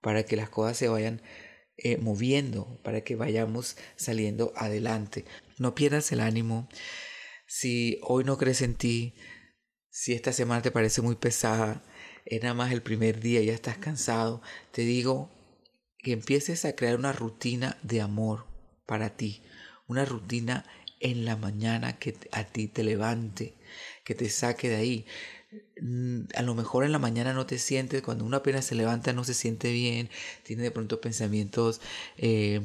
para 0.00 0.24
que 0.24 0.36
las 0.36 0.48
cosas 0.48 0.76
se 0.76 0.88
vayan 0.88 1.22
eh, 1.76 1.96
moviendo, 1.96 2.80
para 2.82 3.02
que 3.02 3.16
vayamos 3.16 3.76
saliendo 3.96 4.52
adelante. 4.56 5.24
No 5.58 5.74
pierdas 5.74 6.12
el 6.12 6.20
ánimo. 6.20 6.68
Si 7.46 7.98
hoy 8.02 8.24
no 8.24 8.38
crees 8.38 8.62
en 8.62 8.74
ti, 8.74 9.14
si 9.90 10.12
esta 10.12 10.32
semana 10.32 10.62
te 10.62 10.70
parece 10.70 11.02
muy 11.02 11.16
pesada, 11.16 11.82
es 12.24 12.42
nada 12.42 12.54
más 12.54 12.72
el 12.72 12.82
primer 12.82 13.20
día, 13.20 13.42
ya 13.42 13.52
estás 13.52 13.78
cansado, 13.78 14.42
te 14.72 14.82
digo 14.82 15.30
que 15.98 16.12
empieces 16.12 16.64
a 16.64 16.74
crear 16.74 16.96
una 16.96 17.12
rutina 17.12 17.78
de 17.82 18.00
amor 18.00 18.46
para 18.86 19.16
ti, 19.16 19.42
una 19.86 20.04
rutina 20.04 20.64
en 21.04 21.26
la 21.26 21.36
mañana 21.36 21.98
que 21.98 22.16
a 22.32 22.44
ti 22.44 22.66
te 22.66 22.82
levante, 22.82 23.54
que 24.04 24.14
te 24.14 24.28
saque 24.30 24.70
de 24.70 24.76
ahí. 24.76 25.06
Mm, 25.80 26.22
a 26.34 26.42
lo 26.42 26.54
mejor 26.54 26.84
en 26.84 26.92
la 26.92 26.98
mañana 26.98 27.34
no 27.34 27.46
te 27.46 27.58
sientes, 27.58 28.02
cuando 28.02 28.24
uno 28.24 28.38
apenas 28.38 28.64
se 28.64 28.74
levanta 28.74 29.12
no 29.12 29.22
se 29.24 29.34
siente 29.34 29.70
bien, 29.72 30.08
tiene 30.44 30.62
de 30.62 30.70
pronto 30.70 31.00
pensamientos 31.00 31.80
eh, 32.16 32.62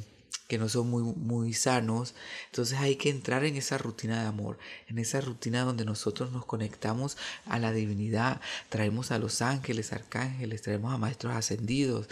que 0.48 0.58
no 0.58 0.69
son 0.69 0.89
muy, 0.89 1.03
muy 1.03 1.53
sanos. 1.53 2.15
Entonces 2.48 2.79
hay 2.79 2.96
que 2.96 3.10
entrar 3.10 3.43
en 3.43 3.58
esa 3.58 3.77
rutina 3.77 4.22
de 4.22 4.27
amor, 4.27 4.58
en 4.88 5.00
esa 5.00 5.22
rutina 5.22 5.63
donde 5.63 5.86
nosotros 5.86 6.31
nos 6.31 6.46
conectamos 6.46 7.17
a 7.46 7.60
la 7.60 7.74
divinidad, 7.74 8.41
traemos 8.69 9.12
a 9.12 9.19
los 9.19 9.41
ángeles, 9.41 9.91
arcángeles, 9.93 10.62
traemos 10.62 10.93
a 10.93 10.98
maestros 10.98 11.36
ascendidos, 11.36 12.08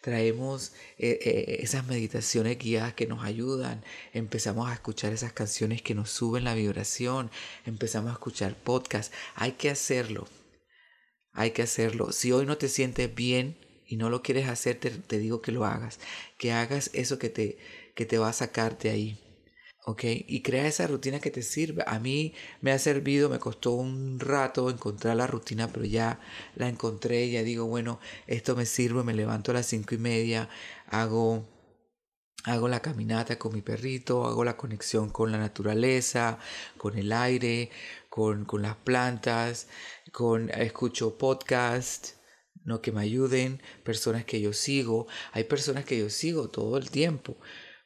traemos 0.00 0.72
eh, 0.98 1.18
eh, 1.22 1.58
esas 1.60 1.86
meditaciones 1.86 2.58
guiadas 2.58 2.94
que 2.94 3.06
nos 3.06 3.24
ayudan, 3.24 3.84
empezamos 4.12 4.68
a 4.68 4.74
escuchar 4.74 5.12
esas 5.12 5.32
canciones 5.32 5.82
que 5.82 5.94
nos 5.94 6.10
suben 6.10 6.44
la 6.44 6.54
vibración, 6.54 7.30
empezamos 7.66 8.10
a 8.10 8.14
escuchar 8.14 8.54
podcasts. 8.54 9.14
Hay 9.34 9.52
que 9.52 9.70
hacerlo, 9.70 10.28
hay 11.32 11.50
que 11.52 11.62
hacerlo. 11.62 12.12
Si 12.12 12.32
hoy 12.32 12.46
no 12.46 12.58
te 12.58 12.68
sientes 12.68 13.14
bien, 13.14 13.56
y 13.90 13.96
no 13.96 14.08
lo 14.08 14.22
quieres 14.22 14.48
hacer, 14.48 14.78
te, 14.78 15.18
digo 15.18 15.42
que 15.42 15.50
lo 15.50 15.64
hagas. 15.64 15.98
Que 16.38 16.52
hagas 16.52 16.90
eso 16.92 17.18
que 17.18 17.28
te, 17.28 17.58
que 17.96 18.06
te 18.06 18.18
va 18.18 18.28
a 18.28 18.32
sacarte 18.32 18.88
ahí. 18.88 19.18
¿Ok? 19.86 20.04
Y 20.04 20.42
crea 20.42 20.66
esa 20.66 20.86
rutina 20.86 21.20
que 21.20 21.30
te 21.30 21.42
sirve. 21.42 21.82
A 21.86 21.98
mí 21.98 22.34
me 22.60 22.72
ha 22.72 22.78
servido, 22.78 23.28
me 23.28 23.38
costó 23.38 23.72
un 23.72 24.20
rato 24.20 24.70
encontrar 24.70 25.16
la 25.16 25.26
rutina, 25.26 25.68
pero 25.68 25.84
ya 25.86 26.20
la 26.54 26.68
encontré. 26.68 27.30
Ya 27.30 27.42
digo, 27.42 27.66
bueno, 27.66 27.98
esto 28.26 28.56
me 28.56 28.66
sirve. 28.66 29.02
Me 29.04 29.14
levanto 29.14 29.50
a 29.52 29.54
las 29.54 29.66
cinco 29.66 29.94
y 29.94 29.98
media, 29.98 30.48
hago 30.86 31.46
hago 32.44 32.68
la 32.68 32.80
caminata 32.80 33.38
con 33.38 33.52
mi 33.52 33.62
perrito, 33.62 34.26
hago 34.26 34.44
la 34.44 34.56
conexión 34.56 35.10
con 35.10 35.30
la 35.32 35.38
naturaleza, 35.38 36.38
con 36.78 36.96
el 36.96 37.12
aire, 37.12 37.70
con, 38.08 38.44
con 38.44 38.62
las 38.62 38.76
plantas, 38.76 39.68
con 40.12 40.50
escucho 40.50 41.18
podcast, 41.18 42.14
no 42.64 42.80
que 42.80 42.92
me 42.92 43.02
ayuden, 43.02 43.62
personas 43.84 44.24
que 44.24 44.40
yo 44.40 44.52
sigo, 44.52 45.06
hay 45.32 45.44
personas 45.44 45.84
que 45.84 45.98
yo 45.98 46.10
sigo 46.10 46.48
todo 46.48 46.76
el 46.78 46.90
tiempo, 46.90 47.36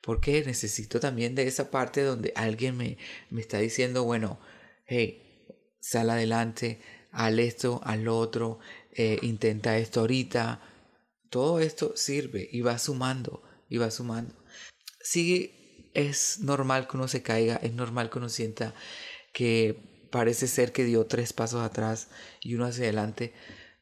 porque 0.05 0.43
necesito 0.45 1.01
también 1.01 1.35
de 1.35 1.47
esa 1.47 1.71
parte 1.71 2.03
donde 2.03 2.33
alguien 2.37 2.77
me, 2.77 2.99
me 3.31 3.41
está 3.41 3.59
diciendo, 3.59 4.05
bueno, 4.05 4.39
hey, 4.87 5.47
sal 5.81 6.11
adelante, 6.11 6.81
al 7.11 7.39
esto, 7.39 7.81
al 7.85 8.07
otro, 8.09 8.59
eh, 8.93 9.19
intenta 9.23 9.79
esto 9.79 10.01
ahorita, 10.01 10.61
todo 11.31 11.59
esto 11.59 11.97
sirve 11.97 12.49
y 12.53 12.61
va 12.61 12.79
sumando, 12.79 13.43
y 13.69 13.79
va 13.79 13.91
sumando. 13.91 14.35
Sí, 15.01 15.91
es 15.95 16.41
normal 16.41 16.87
que 16.87 16.97
uno 16.99 17.09
se 17.09 17.23
caiga, 17.23 17.57
es 17.57 17.73
normal 17.73 18.11
que 18.11 18.19
uno 18.19 18.29
sienta 18.29 18.75
que 19.33 20.09
parece 20.11 20.49
ser 20.49 20.73
que 20.73 20.85
dio 20.85 21.07
tres 21.07 21.33
pasos 21.33 21.63
atrás 21.63 22.09
y 22.41 22.55
uno 22.55 22.67
hacia 22.67 22.85
adelante, 22.85 23.33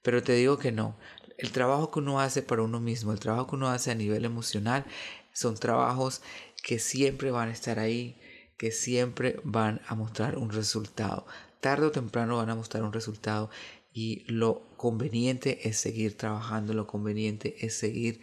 pero 0.03 0.23
te 0.23 0.35
digo 0.35 0.57
que 0.57 0.71
no. 0.71 0.97
El 1.37 1.51
trabajo 1.51 1.91
que 1.91 1.99
uno 1.99 2.21
hace 2.21 2.43
para 2.43 2.63
uno 2.63 2.79
mismo, 2.79 3.13
el 3.13 3.19
trabajo 3.19 3.49
que 3.49 3.57
uno 3.57 3.69
hace 3.69 3.91
a 3.91 3.97
nivel 3.97 4.25
emocional, 4.25 4.85
son 5.33 5.57
trabajos 5.57 6.23
que 6.63 6.79
siempre 6.79 7.31
van 7.31 7.49
a 7.49 7.53
estar 7.53 7.79
ahí, 7.79 8.21
que 8.57 8.71
siempre 8.71 9.41
van 9.45 9.81
a 9.87 9.95
mostrar 9.95 10.39
un 10.39 10.51
resultado. 10.51 11.27
Tarde 11.61 11.87
o 11.87 11.91
temprano 11.91 12.37
van 12.37 12.51
a 12.51 12.55
mostrar 12.55 12.83
un 12.83 12.93
resultado 12.93 13.51
y 13.93 14.25
lo 14.33 14.77
conveniente 14.77 15.69
es 15.69 15.77
seguir 15.77 16.17
trabajando, 16.17 16.75
lo 16.75 16.87
conveniente 16.87 17.65
es 17.65 17.75
seguir 17.75 18.21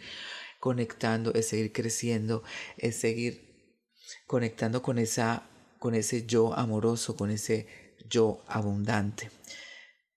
conectando, 0.58 1.32
es 1.34 1.48
seguir 1.48 1.72
creciendo, 1.72 2.42
es 2.76 2.96
seguir 2.96 3.76
conectando 4.26 4.82
con 4.82 4.98
esa 4.98 5.46
con 5.78 5.94
ese 5.94 6.26
yo 6.26 6.54
amoroso, 6.54 7.16
con 7.16 7.30
ese 7.30 7.66
yo 8.08 8.44
abundante. 8.46 9.30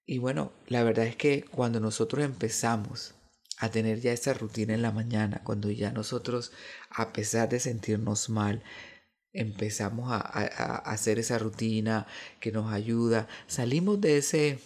Y 0.05 0.17
bueno, 0.17 0.51
la 0.67 0.83
verdad 0.83 1.05
es 1.05 1.15
que 1.15 1.45
cuando 1.45 1.79
nosotros 1.79 2.23
empezamos 2.23 3.15
a 3.63 3.71
tener 3.71 4.01
ya 4.01 4.11
esa 4.11 4.33
rutina 4.33 4.73
en 4.73 4.81
la 4.81 4.91
mañana, 4.91 5.41
cuando 5.45 5.71
ya 5.71 5.93
nosotros, 5.93 6.51
a 6.89 7.13
pesar 7.13 7.47
de 7.47 7.61
sentirnos 7.61 8.29
mal, 8.29 8.61
empezamos 9.31 10.11
a, 10.11 10.19
hacer 10.19 11.17
esa 11.17 11.39
rutina 11.39 12.05
que 12.41 12.51
nos 12.51 12.73
ayuda, 12.73 13.29
salimos 13.47 14.01
de 14.01 14.17
ese, 14.17 14.59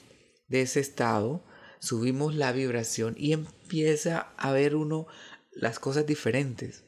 de 0.47 0.61
ese 0.63 0.79
estado, 0.79 1.45
subimos 1.79 2.33
la 2.33 2.51
vibración 2.51 3.13
y 3.19 3.33
empieza 3.33 4.33
a 4.35 4.51
ver 4.51 4.75
uno 4.75 5.05
las 5.51 5.77
cosas 5.77 6.07
diferentes. 6.07 6.83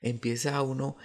Empieza 0.00 0.62
uno 0.62 0.96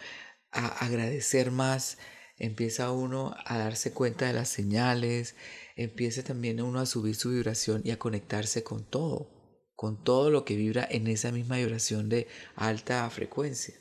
a 0.54 0.68
agradecer 0.86 1.52
más, 1.52 1.98
empieza 2.38 2.94
uno 2.94 3.36
a 3.46 3.58
darse 3.58 3.92
cuenta 3.92 4.26
de 4.26 4.34
las 4.34 4.48
señales, 4.48 5.36
empieza 5.76 6.24
también 6.24 6.62
uno 6.62 6.80
a 6.80 6.86
subir 6.86 7.16
su 7.16 7.32
vibración 7.32 7.82
y 7.84 7.92
a 7.92 8.00
conectarse 8.00 8.64
con 8.64 8.90
todo, 8.90 9.35
con 9.76 10.04
todo 10.04 10.30
lo 10.32 10.46
que 10.46 10.56
vibra 10.56 10.88
en 10.90 11.08
esa 11.08 11.32
misma 11.32 11.58
vibración 11.58 12.10
de 12.10 12.28
alta 12.56 13.10
frecuencia, 13.10 13.76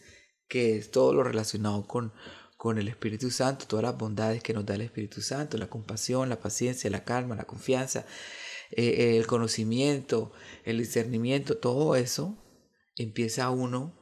que 0.48 0.76
es 0.76 0.90
todo 0.90 1.14
lo 1.14 1.22
relacionado 1.22 1.86
con, 1.86 2.12
con 2.56 2.78
el 2.78 2.88
Espíritu 2.88 3.30
Santo, 3.30 3.66
todas 3.66 3.84
las 3.84 3.96
bondades 3.96 4.42
que 4.42 4.52
nos 4.52 4.66
da 4.66 4.74
el 4.74 4.82
Espíritu 4.82 5.22
Santo, 5.22 5.56
la 5.56 5.68
compasión, 5.68 6.28
la 6.28 6.40
paciencia, 6.40 6.90
la 6.90 7.04
calma, 7.04 7.36
la 7.36 7.44
confianza, 7.44 8.06
eh, 8.70 9.16
el 9.16 9.26
conocimiento, 9.26 10.32
el 10.64 10.78
discernimiento, 10.78 11.58
todo 11.58 11.94
eso 11.96 12.36
empieza 12.96 13.50
uno 13.50 13.94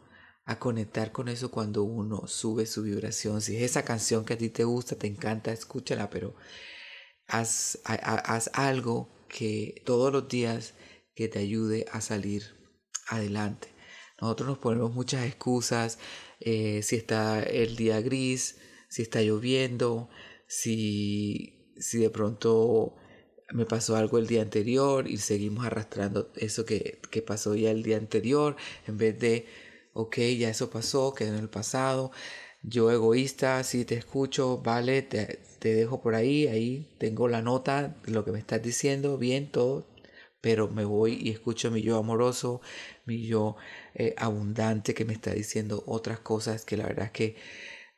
a 0.44 0.58
conectar 0.58 1.12
con 1.12 1.28
eso 1.28 1.50
cuando 1.50 1.82
uno 1.84 2.26
sube 2.26 2.66
su 2.66 2.82
vibración. 2.82 3.40
Si 3.42 3.56
es 3.56 3.62
esa 3.62 3.84
canción 3.84 4.24
que 4.24 4.34
a 4.34 4.38
ti 4.38 4.48
te 4.48 4.64
gusta, 4.64 4.96
te 4.96 5.06
encanta, 5.06 5.52
escúchala, 5.52 6.10
pero 6.10 6.34
haz, 7.26 7.78
haz 7.84 8.50
algo 8.54 9.08
que 9.28 9.82
todos 9.84 10.12
los 10.12 10.28
días 10.28 10.74
que 11.14 11.28
te 11.28 11.38
ayude 11.38 11.86
a 11.92 12.00
salir 12.00 12.54
adelante. 13.08 13.68
Nosotros 14.20 14.48
nos 14.48 14.58
ponemos 14.58 14.92
muchas 14.92 15.26
excusas, 15.26 15.98
eh, 16.40 16.82
si 16.82 16.96
está 16.96 17.42
el 17.42 17.76
día 17.76 18.00
gris, 18.00 18.58
si 18.88 19.02
está 19.02 19.20
lloviendo, 19.22 20.08
si, 20.46 21.72
si 21.78 21.98
de 21.98 22.10
pronto 22.10 22.94
me 23.52 23.66
pasó 23.66 23.96
algo 23.96 24.18
el 24.18 24.26
día 24.26 24.42
anterior 24.42 25.08
y 25.08 25.18
seguimos 25.18 25.66
arrastrando 25.66 26.32
eso 26.36 26.64
que, 26.64 27.00
que 27.10 27.22
pasó 27.22 27.54
ya 27.54 27.70
el 27.70 27.82
día 27.82 27.96
anterior, 27.96 28.56
en 28.86 28.96
vez 28.96 29.18
de, 29.18 29.46
ok, 29.92 30.18
ya 30.38 30.48
eso 30.48 30.70
pasó, 30.70 31.14
quedó 31.14 31.34
en 31.34 31.40
el 31.40 31.50
pasado, 31.50 32.12
yo 32.62 32.90
egoísta, 32.90 33.62
si 33.64 33.84
te 33.84 33.96
escucho, 33.96 34.58
vale, 34.58 35.02
te, 35.02 35.40
te, 35.58 35.74
dejo 35.74 36.00
por 36.00 36.14
ahí, 36.14 36.46
ahí 36.46 36.94
tengo 36.98 37.28
la 37.28 37.42
nota 37.42 37.96
de 38.06 38.12
lo 38.12 38.24
que 38.24 38.32
me 38.32 38.38
estás 38.38 38.62
diciendo, 38.62 39.18
bien, 39.18 39.50
todo, 39.50 39.86
pero 40.42 40.68
me 40.68 40.84
voy 40.84 41.14
y 41.22 41.30
escucho 41.30 41.70
mi 41.70 41.80
yo 41.80 41.96
amoroso, 41.96 42.60
mi 43.06 43.26
yo 43.26 43.56
eh, 43.94 44.14
abundante 44.18 44.92
que 44.92 45.06
me 45.06 45.14
está 45.14 45.32
diciendo 45.32 45.82
otras 45.86 46.20
cosas 46.20 46.66
que 46.66 46.76
la 46.76 46.84
verdad 46.86 47.06
es 47.06 47.12
que 47.12 47.36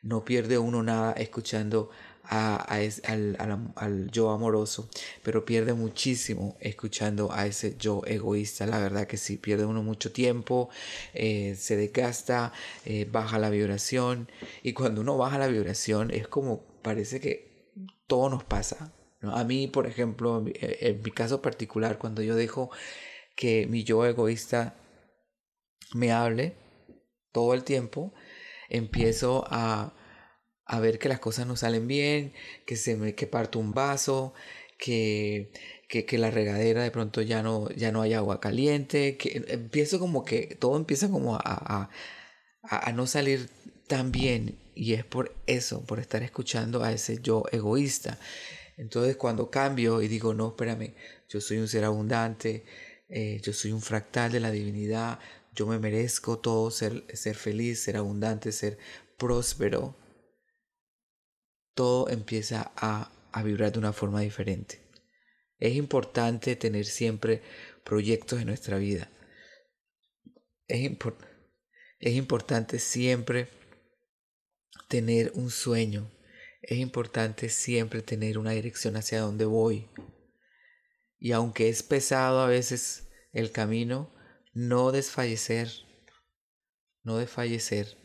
no 0.01 0.23
pierde 0.23 0.57
uno 0.57 0.83
nada 0.83 1.13
escuchando 1.13 1.89
a, 2.23 2.55
al, 2.57 3.35
al, 3.75 4.11
yo 4.11 4.29
amoroso, 4.29 4.89
pero 5.23 5.45
pierde 5.45 5.73
muchísimo 5.73 6.55
escuchando 6.59 7.31
a 7.31 7.47
ese 7.47 7.75
yo 7.77 8.01
egoísta. 8.05 8.65
La 8.67 8.79
verdad 8.79 9.07
que 9.07 9.17
sí, 9.17 9.37
pierde 9.37 9.65
uno 9.65 9.83
mucho 9.83 10.11
tiempo, 10.11 10.69
eh, 11.13 11.55
se 11.57 11.75
desgasta, 11.75 12.53
eh, 12.85 13.07
baja 13.11 13.39
la 13.39 13.49
vibración 13.49 14.29
y 14.63 14.73
cuando 14.73 15.01
uno 15.01 15.17
baja 15.17 15.37
la 15.39 15.47
vibración 15.47 16.11
es 16.11 16.27
como 16.27 16.63
parece 16.81 17.19
que 17.19 17.71
todo 18.07 18.29
nos 18.29 18.43
pasa. 18.43 18.93
A 19.21 19.43
mí, 19.43 19.67
por 19.67 19.87
ejemplo, 19.87 20.43
en 20.45 21.01
mi 21.01 21.11
caso 21.11 21.41
particular, 21.41 21.97
cuando 21.97 22.21
yo 22.21 22.35
dejo 22.35 22.69
que 23.35 23.67
mi 23.67 23.83
yo 23.83 24.05
egoísta 24.05 24.75
me 25.93 26.11
hable 26.11 26.55
todo 27.31 27.53
el 27.53 27.63
tiempo, 27.63 28.13
empiezo 28.69 29.45
a, 29.47 29.93
a 30.65 30.79
ver 30.79 30.99
que 30.99 31.09
las 31.09 31.19
cosas 31.19 31.47
no 31.47 31.55
salen 31.55 31.87
bien, 31.87 32.33
que 32.65 32.75
se 32.75 32.95
me 32.95 33.15
que 33.15 33.27
parto 33.27 33.59
un 33.59 33.73
vaso, 33.73 34.33
que, 34.77 35.51
que, 35.87 36.05
que, 36.05 36.17
la 36.17 36.31
regadera 36.31 36.83
de 36.83 36.91
pronto 36.91 37.21
ya 37.21 37.41
no, 37.43 37.69
ya 37.71 37.91
no 37.91 38.01
hay 38.01 38.13
agua 38.13 38.39
caliente, 38.39 39.17
que 39.17 39.43
empiezo 39.47 39.99
como 39.99 40.25
que 40.25 40.55
todo 40.59 40.77
empieza 40.77 41.09
como 41.09 41.35
a, 41.35 41.41
a, 41.43 41.89
a, 42.63 42.91
no 42.93 43.07
salir 43.07 43.49
tan 43.87 44.11
bien 44.11 44.57
y 44.75 44.93
es 44.93 45.05
por 45.05 45.35
eso, 45.47 45.85
por 45.85 45.99
estar 45.99 46.23
escuchando 46.23 46.83
a 46.83 46.91
ese 46.91 47.21
yo 47.21 47.43
egoísta. 47.51 48.19
Entonces 48.77 49.15
cuando 49.15 49.49
cambio 49.49 50.01
y 50.01 50.07
digo, 50.07 50.33
no, 50.33 50.49
espérame, 50.49 50.95
yo 51.29 51.41
soy 51.41 51.57
un 51.57 51.67
ser 51.67 51.85
abundante, 51.85 52.65
eh, 53.07 53.39
yo 53.41 53.53
soy 53.53 53.71
un 53.71 53.81
fractal 53.81 54.31
de 54.31 54.39
la 54.39 54.51
divinidad, 54.51 55.19
yo 55.53 55.67
me 55.67 55.79
merezco 55.79 56.39
todo, 56.39 56.71
ser, 56.71 57.05
ser 57.15 57.35
feliz, 57.35 57.81
ser 57.83 57.97
abundante, 57.97 58.51
ser 58.51 58.77
próspero, 59.17 59.95
todo 61.73 62.09
empieza 62.09 62.71
a, 62.75 63.11
a 63.31 63.43
vibrar 63.43 63.71
de 63.71 63.79
una 63.79 63.93
forma 63.93 64.21
diferente. 64.21 64.81
Es 65.59 65.75
importante 65.75 66.55
tener 66.55 66.85
siempre 66.85 67.41
proyectos 67.83 68.41
en 68.41 68.47
nuestra 68.47 68.77
vida. 68.77 69.09
Es, 70.67 70.89
es 71.99 72.13
importante 72.15 72.79
siempre 72.79 73.47
tener 74.87 75.31
un 75.35 75.49
sueño. 75.49 76.11
Es 76.67 76.79
importante 76.79 77.49
siempre 77.49 78.01
tener 78.01 78.39
una 78.39 78.51
dirección 78.51 78.95
hacia 78.95 79.21
donde 79.21 79.45
voy. 79.45 79.87
Y 81.19 81.31
aunque 81.31 81.69
es 81.69 81.83
pesado 81.83 82.39
a 82.41 82.47
veces 82.47 83.07
el 83.33 83.51
camino, 83.51 84.11
no 84.53 84.91
desfallecer. 84.91 85.69
No 87.03 87.17
desfallecer 87.17 87.97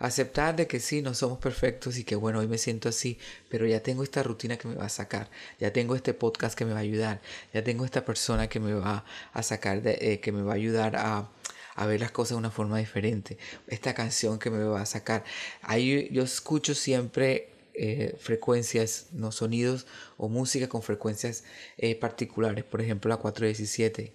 Aceptar 0.00 0.56
de 0.56 0.66
que 0.66 0.80
sí, 0.80 1.02
no 1.02 1.12
somos 1.12 1.38
perfectos 1.38 1.98
y 1.98 2.04
que 2.04 2.16
bueno, 2.16 2.38
hoy 2.38 2.48
me 2.48 2.56
siento 2.56 2.88
así, 2.88 3.18
pero 3.50 3.66
ya 3.66 3.82
tengo 3.82 4.02
esta 4.02 4.22
rutina 4.22 4.56
que 4.56 4.66
me 4.66 4.74
va 4.74 4.86
a 4.86 4.88
sacar, 4.88 5.30
ya 5.58 5.74
tengo 5.74 5.94
este 5.94 6.14
podcast 6.14 6.56
que 6.56 6.64
me 6.64 6.72
va 6.72 6.78
a 6.78 6.82
ayudar, 6.82 7.20
ya 7.52 7.62
tengo 7.62 7.84
esta 7.84 8.02
persona 8.02 8.48
que 8.48 8.60
me 8.60 8.72
va 8.72 9.04
a 9.34 9.42
sacar, 9.42 9.82
de, 9.82 9.98
eh, 10.00 10.20
que 10.20 10.32
me 10.32 10.40
va 10.40 10.52
a 10.52 10.54
ayudar 10.54 10.96
a, 10.96 11.28
a 11.74 11.86
ver 11.86 12.00
las 12.00 12.12
cosas 12.12 12.30
de 12.30 12.36
una 12.36 12.50
forma 12.50 12.78
diferente, 12.78 13.36
esta 13.66 13.92
canción 13.92 14.38
que 14.38 14.48
me 14.48 14.64
va 14.64 14.80
a 14.80 14.86
sacar. 14.86 15.22
Ahí 15.60 16.08
yo 16.10 16.22
escucho 16.22 16.74
siempre 16.74 17.59
eh, 17.82 18.14
frecuencias, 18.18 19.06
no 19.12 19.32
sonidos 19.32 19.86
o 20.18 20.28
música 20.28 20.68
con 20.68 20.82
frecuencias 20.82 21.44
eh, 21.78 21.94
particulares, 21.94 22.62
por 22.64 22.82
ejemplo 22.82 23.08
la 23.08 23.16
417 23.16 24.12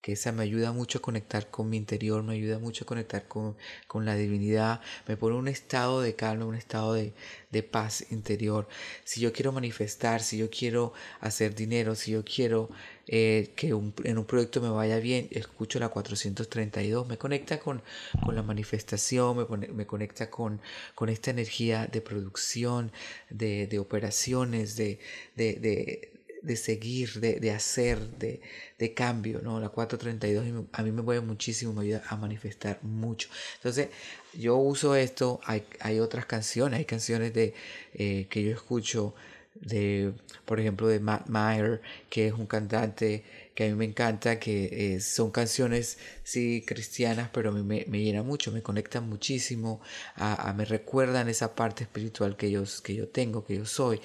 que 0.00 0.12
esa 0.12 0.32
me 0.32 0.42
ayuda 0.42 0.72
mucho 0.72 0.98
a 0.98 1.02
conectar 1.02 1.50
con 1.50 1.68
mi 1.68 1.76
interior, 1.76 2.22
me 2.22 2.34
ayuda 2.34 2.58
mucho 2.58 2.84
a 2.84 2.86
conectar 2.86 3.28
con, 3.28 3.56
con 3.86 4.04
la 4.04 4.14
divinidad, 4.16 4.80
me 5.06 5.16
pone 5.16 5.36
un 5.36 5.48
estado 5.48 6.00
de 6.00 6.14
calma, 6.14 6.46
un 6.46 6.54
estado 6.54 6.94
de, 6.94 7.12
de, 7.50 7.62
paz 7.62 8.10
interior. 8.10 8.66
Si 9.04 9.20
yo 9.20 9.32
quiero 9.32 9.52
manifestar, 9.52 10.22
si 10.22 10.38
yo 10.38 10.48
quiero 10.50 10.92
hacer 11.20 11.54
dinero, 11.54 11.94
si 11.94 12.12
yo 12.12 12.24
quiero 12.24 12.70
eh, 13.06 13.52
que 13.56 13.68
en 13.68 14.18
un 14.18 14.24
proyecto 14.24 14.60
me 14.62 14.70
vaya 14.70 14.98
bien, 14.98 15.28
escucho 15.32 15.78
la 15.78 15.88
432, 15.90 17.06
me 17.06 17.18
conecta 17.18 17.58
con, 17.58 17.82
con 18.24 18.34
la 18.34 18.42
manifestación, 18.42 19.36
me, 19.36 19.68
me 19.68 19.86
conecta 19.86 20.30
con, 20.30 20.60
con 20.94 21.08
esta 21.10 21.30
energía 21.30 21.86
de 21.86 22.00
producción, 22.00 22.92
de, 23.28 23.66
de 23.66 23.78
operaciones, 23.78 24.76
de, 24.76 24.98
de 25.36 26.19
de 26.42 26.56
seguir, 26.56 27.20
de, 27.20 27.40
de 27.40 27.50
hacer, 27.50 27.98
de, 28.18 28.40
de, 28.78 28.94
cambio, 28.94 29.40
¿no? 29.42 29.60
La 29.60 29.68
432 29.68 30.66
a 30.72 30.82
mí 30.82 30.92
me 30.92 31.02
mueve 31.02 31.20
muchísimo, 31.20 31.72
me 31.72 31.82
ayuda 31.82 32.02
a 32.08 32.16
manifestar 32.16 32.78
mucho. 32.82 33.28
Entonces, 33.56 33.88
yo 34.34 34.56
uso 34.56 34.94
esto, 34.94 35.40
hay, 35.44 35.64
hay 35.80 36.00
otras 36.00 36.26
canciones, 36.26 36.78
hay 36.78 36.84
canciones 36.84 37.34
de, 37.34 37.54
eh, 37.94 38.26
que 38.30 38.42
yo 38.42 38.52
escucho 38.52 39.14
de, 39.54 40.12
por 40.44 40.60
ejemplo, 40.60 40.86
de 40.88 41.00
Matt 41.00 41.28
Meyer, 41.28 41.80
que 42.08 42.28
es 42.28 42.32
un 42.32 42.46
cantante 42.46 43.24
que 43.54 43.64
a 43.64 43.68
mí 43.68 43.74
me 43.74 43.84
encanta, 43.84 44.38
que 44.38 44.94
eh, 44.94 45.00
son 45.00 45.30
canciones, 45.30 45.98
sí, 46.22 46.64
cristianas, 46.66 47.28
pero 47.32 47.52
mí 47.52 47.62
me, 47.62 47.84
me 47.88 48.00
llenan 48.00 48.26
mucho, 48.26 48.52
me 48.52 48.62
conectan 48.62 49.08
muchísimo, 49.08 49.80
a, 50.16 50.52
me 50.56 50.64
recuerdan 50.64 51.28
esa 51.28 51.54
parte 51.54 51.84
espiritual 51.84 52.36
que 52.36 52.50
yo, 52.50 52.62
que 52.82 52.94
yo 52.94 53.08
tengo, 53.08 53.44
que 53.44 53.56
yo 53.58 53.66
soy. 53.66 54.00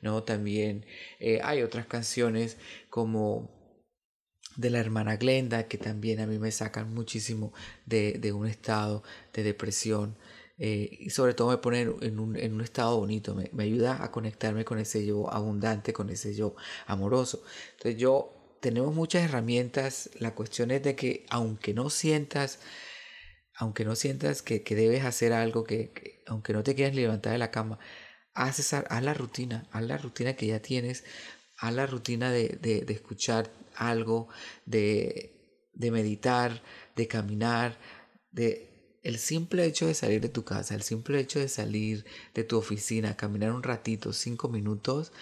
¿No? 0.00 0.22
También 0.22 0.86
eh, 1.20 1.40
hay 1.42 1.62
otras 1.62 1.86
canciones 1.86 2.56
como 2.90 3.50
de 4.56 4.70
la 4.70 4.80
hermana 4.80 5.16
Glenda 5.16 5.68
que 5.68 5.78
también 5.78 6.20
a 6.20 6.26
mí 6.26 6.38
me 6.38 6.50
sacan 6.50 6.92
muchísimo 6.92 7.52
de, 7.86 8.14
de 8.14 8.32
un 8.32 8.46
estado 8.46 9.04
de 9.32 9.44
depresión 9.44 10.16
eh, 10.58 10.88
y 11.00 11.10
sobre 11.10 11.34
todo 11.34 11.50
me 11.50 11.58
pone 11.58 11.82
en 11.82 12.18
un, 12.18 12.36
en 12.36 12.52
un 12.54 12.60
estado 12.62 12.98
bonito, 12.98 13.34
me, 13.34 13.48
me, 13.52 13.62
ayuda 13.62 14.02
a 14.02 14.10
conectarme 14.10 14.64
con 14.64 14.80
ese 14.80 15.06
yo 15.06 15.32
abundante, 15.32 15.92
con 15.92 16.10
ese 16.10 16.34
yo 16.34 16.56
amoroso. 16.86 17.44
Entonces 17.76 17.96
yo 18.00 18.56
tenemos 18.60 18.92
muchas 18.92 19.22
herramientas, 19.22 20.10
la 20.18 20.34
cuestión 20.34 20.72
es 20.72 20.82
de 20.82 20.96
que 20.96 21.24
aunque 21.30 21.74
no 21.74 21.90
sientas, 21.90 22.58
aunque 23.54 23.84
no 23.84 23.94
sientas 23.94 24.42
que, 24.42 24.64
que 24.64 24.74
debes 24.74 25.04
hacer 25.04 25.32
algo, 25.32 25.62
que 25.62 26.22
aunque 26.26 26.52
no 26.52 26.64
te 26.64 26.74
quieras 26.74 26.96
levantar 26.96 27.32
de 27.32 27.38
la 27.38 27.52
cama, 27.52 27.78
haz, 28.38 28.72
la 29.02 29.14
rutina, 29.14 29.66
haz 29.72 29.82
la 29.82 29.98
rutina 29.98 30.34
que 30.34 30.46
ya 30.46 30.60
tienes, 30.60 31.04
haz 31.58 31.74
la 31.74 31.86
rutina 31.86 32.30
de, 32.30 32.58
de, 32.62 32.82
de 32.82 32.92
escuchar 32.94 33.50
algo, 33.74 34.28
de, 34.64 35.68
de 35.74 35.90
meditar, 35.90 36.62
de 36.94 37.08
caminar, 37.08 37.78
de 38.30 39.00
el 39.02 39.18
simple 39.18 39.64
hecho 39.64 39.86
de 39.86 39.94
salir 39.94 40.20
de 40.20 40.28
tu 40.28 40.44
casa, 40.44 40.74
el 40.74 40.82
simple 40.82 41.18
hecho 41.18 41.38
de 41.40 41.48
salir 41.48 42.04
de 42.34 42.44
tu 42.44 42.58
oficina, 42.58 43.16
caminar 43.16 43.52
un 43.52 43.62
ratito, 43.62 44.12
cinco 44.12 44.48
minutos, 44.48 45.12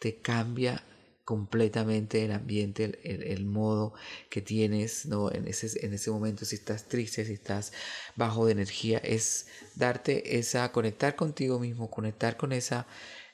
te 0.00 0.16
cambia 0.16 0.82
completamente 1.24 2.24
el 2.24 2.32
ambiente, 2.32 3.00
el, 3.02 3.46
modo 3.46 3.94
que 4.28 4.42
tienes 4.42 5.06
¿no? 5.06 5.32
en, 5.32 5.48
ese, 5.48 5.84
en 5.84 5.94
ese 5.94 6.10
momento, 6.10 6.44
si 6.44 6.56
estás 6.56 6.88
triste, 6.88 7.24
si 7.24 7.32
estás 7.32 7.72
bajo 8.14 8.46
de 8.46 8.52
energía, 8.52 8.98
es 8.98 9.46
darte 9.74 10.38
esa, 10.38 10.70
conectar 10.70 11.16
contigo 11.16 11.58
mismo, 11.58 11.90
conectar 11.90 12.36
con 12.36 12.52
esa, 12.52 12.86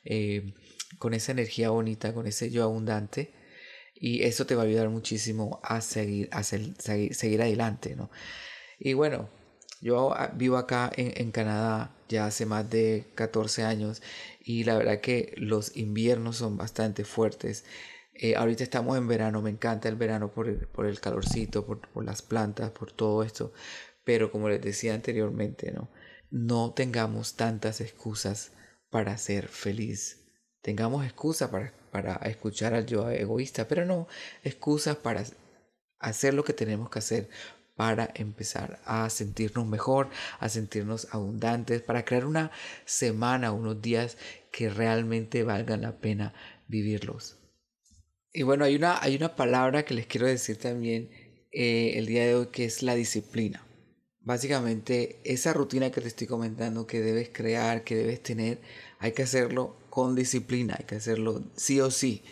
eh, 0.04 0.54
con 0.98 1.14
esa 1.14 1.32
energía 1.32 1.70
bonita, 1.70 2.14
con 2.14 2.26
ese 2.26 2.50
yo 2.50 2.62
abundante. 2.62 3.32
Y 3.94 4.22
eso 4.22 4.46
te 4.46 4.54
va 4.54 4.62
a 4.62 4.66
ayudar 4.66 4.88
muchísimo 4.88 5.60
a 5.62 5.80
seguir, 5.80 6.28
a 6.32 6.42
seguir, 6.42 7.14
seguir 7.14 7.42
adelante, 7.42 7.96
¿no? 7.96 8.10
Y 8.78 8.94
bueno, 8.94 9.28
yo 9.82 10.14
vivo 10.34 10.56
acá 10.56 10.90
en, 10.96 11.12
en, 11.16 11.32
Canadá 11.32 11.94
ya 12.08 12.26
hace 12.26 12.46
más 12.46 12.68
de 12.70 13.06
14 13.14 13.64
años 13.64 14.02
y 14.40 14.64
la 14.64 14.76
verdad 14.76 15.00
que 15.00 15.34
los 15.36 15.76
inviernos 15.76 16.36
son 16.38 16.56
bastante 16.56 17.04
fuertes. 17.04 17.64
Eh, 18.14 18.36
ahorita 18.36 18.64
estamos 18.64 18.96
en 18.98 19.08
verano, 19.08 19.42
me 19.42 19.50
encanta 19.50 19.88
el 19.88 19.96
verano 19.96 20.32
por 20.32 20.48
el, 20.48 20.66
por 20.68 20.86
el 20.86 21.00
calorcito, 21.00 21.64
por, 21.66 21.80
por, 21.88 22.04
las 22.04 22.22
plantas, 22.22 22.70
por 22.70 22.92
todo 22.92 23.22
esto, 23.22 23.52
Pero 24.04 24.30
como 24.32 24.48
les 24.48 24.60
decía 24.60 24.94
anteriormente, 24.94 25.72
¿no? 25.72 25.90
No 26.30 26.72
tengamos 26.74 27.36
tantas 27.36 27.80
excusas 27.80 28.52
para 28.90 29.16
ser 29.18 29.48
feliz. 29.48 30.24
Tengamos 30.62 31.04
excusas 31.04 31.50
para, 31.50 31.72
para 31.90 32.14
escuchar 32.16 32.74
al 32.74 32.86
yo 32.86 33.10
egoísta, 33.10 33.68
pero 33.68 33.84
no 33.84 34.08
excusas 34.44 34.96
para 34.96 35.24
hacer 35.98 36.34
lo 36.34 36.44
que 36.44 36.52
tenemos 36.52 36.90
que 36.90 36.98
hacer 36.98 37.28
para 37.80 38.10
empezar 38.14 38.78
a 38.84 39.08
sentirnos 39.08 39.66
mejor, 39.66 40.10
a 40.38 40.50
sentirnos 40.50 41.08
abundantes, 41.12 41.80
para 41.80 42.04
crear 42.04 42.26
una 42.26 42.50
semana, 42.84 43.52
unos 43.52 43.80
días 43.80 44.18
que 44.52 44.68
realmente 44.68 45.44
valgan 45.44 45.80
la 45.80 45.98
pena 45.98 46.34
vivirlos. 46.68 47.38
Y 48.34 48.42
bueno, 48.42 48.66
hay 48.66 48.76
una, 48.76 49.02
hay 49.02 49.16
una 49.16 49.34
palabra 49.34 49.86
que 49.86 49.94
les 49.94 50.06
quiero 50.06 50.26
decir 50.26 50.58
también 50.58 51.08
eh, 51.52 51.94
el 51.96 52.04
día 52.04 52.26
de 52.26 52.34
hoy 52.34 52.48
que 52.48 52.66
es 52.66 52.82
la 52.82 52.94
disciplina. 52.94 53.66
Básicamente, 54.20 55.22
esa 55.24 55.54
rutina 55.54 55.90
que 55.90 56.02
te 56.02 56.08
estoy 56.08 56.26
comentando 56.26 56.86
que 56.86 57.00
debes 57.00 57.30
crear, 57.30 57.82
que 57.82 57.96
debes 57.96 58.22
tener, 58.22 58.60
hay 58.98 59.12
que 59.12 59.22
hacerlo 59.22 59.78
con 59.88 60.14
disciplina, 60.14 60.76
hay 60.78 60.84
que 60.84 60.96
hacerlo 60.96 61.50
sí 61.56 61.80
o 61.80 61.90
sí, 61.90 62.22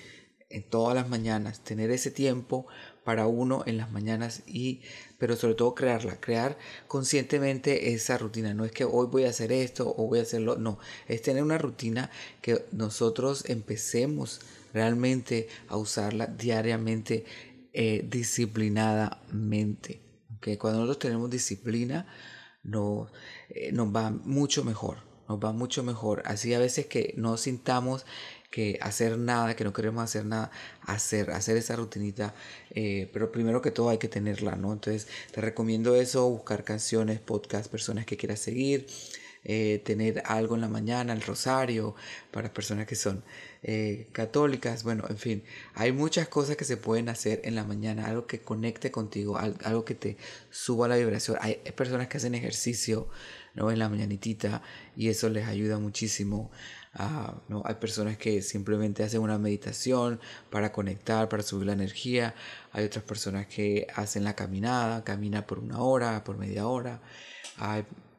en 0.51 0.63
todas 0.69 0.95
las 0.95 1.09
mañanas, 1.09 1.65
tener 1.65 1.91
ese 1.91 2.11
tiempo 2.11 2.67
para 3.05 3.27
uno 3.27 3.63
en 3.67 3.79
las 3.79 3.91
mañanas 3.91 4.43
y 4.47 4.83
pero 5.19 5.37
sobre 5.37 5.55
todo 5.55 5.75
crearla, 5.75 6.21
crear 6.21 6.57
conscientemente 6.87 7.93
esa 7.93 8.17
rutina. 8.17 8.55
No 8.55 8.65
es 8.65 8.73
que 8.73 8.85
hoy 8.85 9.09
voy 9.09 9.25
a 9.25 9.31
hacer 9.31 9.53
esto 9.53 9.93
o 9.97 10.07
voy 10.07 10.21
a 10.21 10.23
hacerlo, 10.23 10.57
no, 10.57 10.79
es 11.09 11.23
tener 11.23 11.43
una 11.43 11.59
rutina 11.59 12.11
que 12.41 12.65
nosotros 12.73 13.45
empecemos 13.49 14.41
realmente 14.73 15.49
a 15.69 15.77
usarla 15.77 16.27
diariamente, 16.27 17.25
eh, 17.73 18.07
disciplinadamente. 18.09 20.01
que 20.41 20.57
Cuando 20.57 20.81
nosotros 20.81 21.01
tenemos 21.01 21.31
disciplina, 21.31 22.07
no, 22.63 23.11
eh, 23.49 23.73
nos 23.73 23.89
va 23.95 24.11
mucho 24.11 24.65
mejor, 24.65 24.99
nos 25.29 25.39
va 25.41 25.53
mucho 25.53 25.83
mejor. 25.83 26.23
Así 26.27 26.55
a 26.55 26.61
veces 26.61 26.87
que 26.87 27.15
no 27.17 27.37
sintamos 27.37 28.07
que 28.51 28.79
hacer 28.81 29.19
nada, 29.19 29.55
que 29.57 29.65
no 29.65 29.73
queremos 29.73 30.03
hacer 30.03 30.25
nada, 30.25 30.51
hacer, 30.83 31.31
hacer 31.31 31.57
esa 31.57 31.77
rutinita, 31.77 32.35
eh, 32.71 33.11
pero 33.13 33.31
primero 33.31 33.61
que 33.61 33.71
todo 33.71 33.91
hay 33.91 33.99
que 33.99 34.09
tenerla, 34.09 34.57
¿no? 34.57 34.73
Entonces 34.73 35.09
te 35.33 35.41
recomiendo 35.41 35.95
eso, 35.97 36.29
buscar 36.29 36.65
canciones, 36.65 37.21
podcasts, 37.21 37.69
personas 37.69 38.07
que 38.07 38.17
quieras 38.17 38.41
seguir, 38.41 38.87
eh, 39.45 39.81
tener 39.85 40.23
algo 40.27 40.55
en 40.57 40.63
la 40.63 40.69
mañana, 40.69 41.13
el 41.13 41.23
rosario, 41.23 41.95
para 42.31 42.53
personas 42.53 42.87
que 42.87 42.97
son 42.97 43.23
eh, 43.63 44.09
católicas, 44.13 44.83
bueno, 44.83 45.05
en 45.09 45.19
fin, 45.19 45.45
hay 45.75 45.93
muchas 45.93 46.29
cosas 46.29 46.57
que 46.57 46.65
se 46.65 46.77
pueden 46.77 47.09
hacer 47.09 47.41
en 47.45 47.55
la 47.55 47.65
mañana, 47.65 48.07
algo 48.07 48.27
que 48.27 48.41
conecte 48.41 48.91
contigo, 48.91 49.39
algo 49.39 49.85
que 49.85 49.95
te 49.95 50.17
suba 50.51 50.89
la 50.89 50.97
vibración. 50.97 51.39
Hay 51.41 51.55
personas 51.77 52.09
que 52.09 52.17
hacen 52.17 52.35
ejercicio, 52.35 53.09
¿no? 53.59 53.73
En 53.73 53.79
la 53.81 53.89
mañanitita 53.89 54.63
y 54.97 55.09
eso 55.09 55.29
les 55.29 55.47
ayuda 55.47 55.79
muchísimo. 55.79 56.51
¿no? 57.49 57.63
Hay 57.65 57.75
personas 57.75 58.17
que 58.17 58.41
simplemente 58.41 59.03
hacen 59.03 59.21
una 59.21 59.39
meditación 59.39 60.21
para 60.51 60.73
conectar, 60.73 61.29
para 61.29 61.43
subir 61.43 61.67
la 61.67 61.73
energía. 61.73 62.35
Hay 62.73 62.85
otras 62.85 63.05
personas 63.05 63.47
que 63.47 63.87
hacen 63.95 64.25
la 64.25 64.35
caminada, 64.35 65.05
camina 65.05 65.47
por 65.47 65.59
una 65.59 65.81
hora, 65.81 66.25
por 66.25 66.39
media 66.39 66.67
hora. 66.69 67.01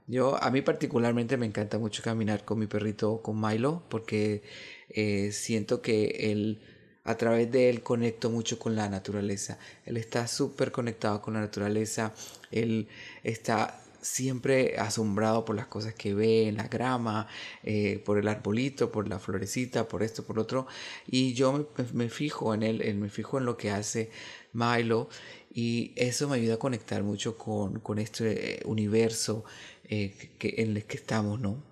yo, 0.08 0.42
a 0.44 0.52
mí 0.52 0.62
particularmente 0.62 1.38
me 1.38 1.46
encanta 1.46 1.78
mucho 1.80 2.04
caminar 2.04 2.44
con 2.44 2.60
mi 2.60 2.68
perrito, 2.68 3.22
con 3.22 3.40
Milo, 3.40 3.84
porque 3.90 4.44
eh, 4.90 5.32
siento 5.32 5.82
que 5.82 6.32
él, 6.32 6.62
a 7.06 7.16
través 7.16 7.52
de 7.52 7.70
él 7.70 7.82
conecto 7.82 8.30
mucho 8.30 8.60
con 8.60 8.76
la 8.76 8.90
naturaleza. 8.90 9.58
Él 9.86 9.98
está 9.98 10.28
súper 10.28 10.72
conectado 10.72 11.22
con 11.22 11.34
la 11.36 11.42
naturaleza. 11.42 12.14
Él 12.52 12.88
está 13.24 13.82
siempre 14.02 14.78
asombrado 14.78 15.46
por 15.46 15.56
las 15.56 15.68
cosas 15.68 15.94
que 15.94 16.14
ve 16.14 16.48
en 16.48 16.58
la 16.58 16.68
grama, 16.68 17.28
eh, 17.64 18.02
por 18.06 18.18
el 18.18 18.28
arbolito, 18.28 18.92
por 18.92 19.08
la 19.08 19.20
florecita, 19.20 19.88
por 19.88 20.04
esto, 20.04 20.24
por 20.24 20.40
otro. 20.40 20.68
Y 21.08 21.34
yo 21.34 21.70
me, 21.94 22.10
fijo 22.10 22.54
en 22.54 22.64
él, 22.64 22.96
me 22.96 23.10
fijo 23.10 23.38
en 23.38 23.46
lo 23.46 23.58
que 23.58 23.72
hace 23.72 24.12
Milo 24.54 25.10
y 25.54 25.94
eso 25.96 26.30
me 26.30 26.38
ayuda 26.38 26.56
a 26.56 26.60
conectar 26.60 27.04
mucho 27.04 27.38
con, 27.38 28.00
este 28.00 28.62
universo 28.66 29.44
eh, 29.84 30.16
que, 30.38 30.56
en 30.58 30.78
el 30.78 30.86
que 30.86 30.98
estamos, 30.98 31.40
¿no? 31.40 31.64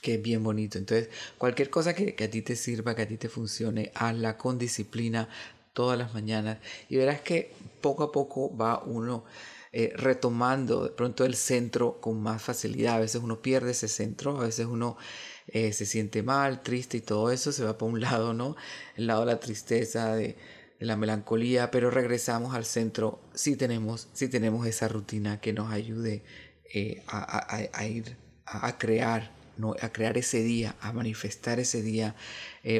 que 0.00 0.14
es 0.14 0.22
bien 0.22 0.42
bonito. 0.42 0.78
Entonces, 0.78 1.08
cualquier 1.38 1.70
cosa 1.70 1.94
que, 1.94 2.14
que, 2.14 2.24
a 2.24 2.30
ti 2.30 2.42
te 2.42 2.56
sirva, 2.56 2.94
que 2.96 3.02
a 3.02 3.08
ti 3.08 3.16
te 3.16 3.28
funcione, 3.28 3.92
hazla 3.94 4.36
con 4.36 4.58
disciplina 4.58 5.28
todas 5.72 5.98
las 5.98 6.12
mañanas 6.12 6.58
y 6.88 6.96
verás 6.96 7.20
que 7.22 7.52
poco 7.80 8.04
a 8.04 8.12
poco 8.12 8.54
va 8.56 8.82
uno 8.84 9.24
eh, 9.74 9.90
retomando 9.96 10.84
de 10.84 10.90
pronto 10.90 11.24
el 11.24 11.34
centro 11.34 11.98
con 11.98 12.22
más 12.22 12.42
facilidad. 12.42 12.96
A 12.96 13.00
veces 13.00 13.22
uno 13.22 13.40
pierde 13.40 13.70
ese 13.70 13.88
centro, 13.88 14.36
a 14.38 14.44
veces 14.44 14.66
uno 14.66 14.98
eh, 15.46 15.72
se 15.72 15.86
siente 15.86 16.22
mal, 16.22 16.62
triste 16.62 16.98
y 16.98 17.00
todo 17.00 17.30
eso 17.30 17.52
se 17.52 17.64
va 17.64 17.78
para 17.78 17.90
un 17.90 18.00
lado, 18.02 18.34
¿no? 18.34 18.54
El 18.96 19.06
lado 19.06 19.20
de 19.20 19.32
la 19.32 19.40
tristeza, 19.40 20.14
de, 20.14 20.36
la 20.78 20.96
melancolía, 20.96 21.70
pero 21.70 21.90
regresamos 21.90 22.54
al 22.54 22.64
centro 22.64 23.22
si 23.34 23.54
tenemos, 23.56 24.08
si 24.12 24.28
tenemos 24.28 24.66
esa 24.66 24.88
rutina 24.88 25.40
que 25.40 25.52
nos 25.52 25.72
ayude 25.72 26.24
eh, 26.74 27.04
a, 27.06 27.86
ir 27.86 28.16
a, 28.44 28.76
crear 28.78 29.30
¿no? 29.56 29.76
a 29.80 29.90
crear 29.90 30.18
ese 30.18 30.42
día, 30.42 30.74
a 30.80 30.92
manifestar 30.92 31.60
ese 31.60 31.82
día 31.82 32.16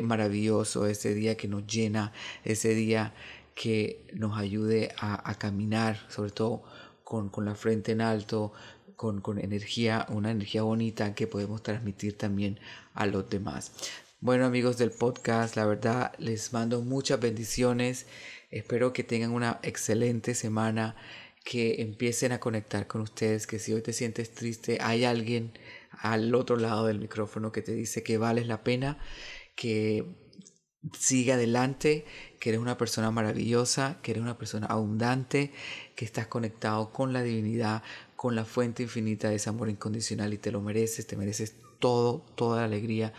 maravilloso, 0.03 0.89
ese 0.89 1.15
día 1.15 1.37
que 1.37 1.47
nos 1.47 1.65
llena, 1.65 2.13
ese 2.45 2.75
día 2.75 3.15
que 3.55 4.05
nos 4.15 4.39
ayude 4.39 4.93
a, 4.99 5.35
caminar, 5.39 5.99
sobre 6.09 6.31
todo 6.31 6.63
con, 7.31 7.45
la 7.45 7.55
frente 7.55 7.93
en 7.93 8.01
alto, 8.01 8.55
con, 8.97 9.39
energía, 9.39 10.07
una 10.09 10.31
energía 10.31 10.63
bonita 10.63 11.15
que 11.15 11.27
podemos 11.27 11.63
transmitir 11.63 12.17
también 12.17 12.59
a 12.95 13.05
los 13.05 13.29
demás. 13.29 13.73
Bueno 14.21 14.47
amigos 14.47 14.79
del 14.79 14.93
podcast, 14.93 15.57
la 15.57 15.67
verdad 15.67 16.13
les 16.19 16.55
mando 16.55 16.81
muchas 16.81 17.21
bendiciones. 17.21 18.07
Espero 18.51 18.95
que 18.95 19.05
tengan 19.05 19.33
una 19.33 19.61
excelente 19.63 20.35
semana, 20.35 20.97
que 21.45 21.83
empiecen 21.83 22.33
a 22.33 22.41
conectar 22.41 22.87
con 22.87 23.03
ustedes, 23.03 23.47
que 23.47 23.59
si 23.59 23.75
hoy 23.75 23.83
te 23.83 23.93
sientes 23.93 24.33
triste, 24.33 24.79
hay 24.81 25.05
alguien 25.05 25.53
al 25.91 26.35
otro 26.35 26.57
lado 26.57 26.87
del 26.87 26.99
micrófono 26.99 27.53
que 27.53 27.61
te 27.61 27.75
dice 27.75 28.03
que 28.03 28.17
vales 28.17 28.47
la 28.47 28.65
pena, 28.65 28.99
que 29.55 30.07
sigue 30.99 31.33
adelante, 31.33 32.07
que 32.43 32.49
eres 32.49 32.61
una 32.61 32.77
persona 32.77 33.13
maravillosa, 33.13 33.99
que 34.03 34.11
eres 34.11 34.21
una 34.21 34.37
persona 34.37 34.67
abundante, 34.67 35.53
que 35.95 36.05
estás 36.05 36.27
conectado 36.27 36.93
con 36.93 37.13
la 37.13 37.23
divinidad, 37.23 37.85
con 38.17 38.35
la 38.35 38.45
fuente 38.45 38.83
infinita 38.83 39.29
de 39.29 39.37
ese 39.37 39.49
amor 39.49 39.71
incondicional 39.71 40.35
y 40.35 40.39
te 40.39 40.51
lo 40.51 40.61
mereces, 40.61 41.07
te 41.07 41.17
mereces 41.17 41.55
todo, 41.79 42.27
toda 42.35 42.59
la 42.59 42.65
alegría, 42.65 43.13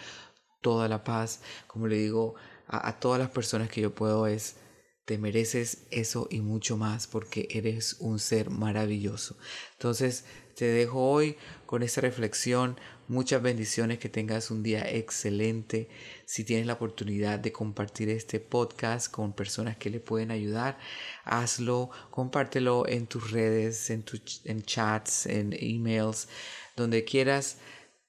toda 0.59 0.89
la 0.89 1.05
paz. 1.05 1.39
Como 1.67 1.87
le 1.87 1.95
digo 1.95 2.35
a, 2.67 2.89
a 2.89 2.99
todas 2.99 3.17
las 3.17 3.29
personas 3.29 3.69
que 3.69 3.79
yo 3.79 3.95
puedo 3.95 4.27
es, 4.27 4.57
te 5.05 5.17
mereces 5.17 5.87
eso 5.89 6.27
y 6.29 6.41
mucho 6.41 6.75
más 6.75 7.07
porque 7.07 7.47
eres 7.49 7.95
un 7.99 8.19
ser 8.19 8.49
maravilloso. 8.49 9.37
Entonces 9.71 10.25
te 10.55 10.65
dejo 10.65 11.09
hoy 11.09 11.37
con 11.65 11.83
esta 11.83 12.01
reflexión. 12.01 12.79
Muchas 13.07 13.41
bendiciones, 13.41 13.99
que 13.99 14.09
tengas 14.09 14.49
un 14.49 14.63
día 14.63 14.89
excelente. 14.89 15.89
Si 16.25 16.43
tienes 16.43 16.65
la 16.65 16.73
oportunidad 16.73 17.39
de 17.39 17.51
compartir 17.51 18.09
este 18.09 18.39
podcast 18.39 19.11
con 19.11 19.33
personas 19.33 19.77
que 19.77 19.89
le 19.89 19.99
pueden 19.99 20.31
ayudar, 20.31 20.77
hazlo, 21.25 21.89
compártelo 22.11 22.87
en 22.87 23.07
tus 23.07 23.31
redes, 23.31 23.89
en, 23.89 24.05
en 24.45 24.63
chats, 24.63 25.25
en 25.25 25.53
emails, 25.53 26.27
donde 26.75 27.03
quieras. 27.03 27.57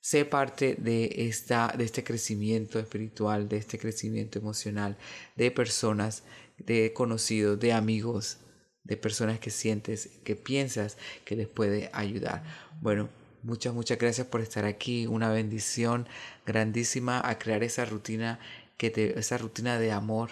Sé 0.01 0.27
parte 0.27 0.77
de, 0.79 1.11
esta, 1.29 1.75
de 1.77 1.85
este 1.85 2.05
crecimiento 2.05 2.79
espiritual, 2.79 3.49
de 3.49 3.57
este 3.57 3.79
crecimiento 3.79 4.39
emocional, 4.39 4.99
de 5.35 5.51
personas, 5.51 6.25
de 6.59 6.93
conocidos, 6.93 7.59
de 7.59 7.73
amigos, 7.73 8.39
de 8.85 8.97
personas 8.97 9.39
que 9.39 9.51
sientes, 9.51 10.11
que 10.25 10.37
piensas 10.37 10.97
que 11.25 11.37
les 11.37 11.49
puede 11.49 11.91
ayudar. 11.93 12.43
Bueno, 12.81 13.09
Muchas, 13.45 13.75
muchas 13.75 13.99
gracias 13.99 14.27
por 14.27 14.41
estar 14.41 14.65
aquí. 14.65 15.07
Una 15.07 15.29
bendición 15.29 16.09
grandísima 16.47 17.21
a 17.23 17.39
crear 17.39 17.63
esa 17.63 17.85
rutina, 17.85 18.39
que 18.79 18.89
te, 18.89 19.19
esa 19.19 19.37
rutina 19.37 19.79
de 19.79 19.93
amor 19.93 20.31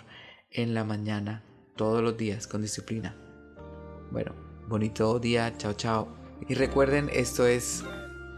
en 0.50 0.72
la 0.72 0.82
mañana, 0.84 1.42
todos 1.76 2.02
los 2.02 2.16
días, 2.16 2.46
con 2.46 2.62
disciplina. 2.62 3.14
Bueno, 4.10 4.34
bonito 4.66 5.18
día. 5.18 5.52
Chao, 5.58 5.74
chao. 5.74 6.08
Y 6.48 6.54
recuerden, 6.54 7.10
esto 7.12 7.46
es 7.46 7.84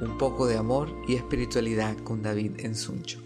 un 0.01 0.19
poco 0.19 0.47
de 0.49 0.57
amor 0.57 0.93
y 1.07 1.15
espiritualidad 1.15 1.97
con 1.99 2.23
David 2.23 2.59
en 2.59 2.75
Suncho. 2.75 3.24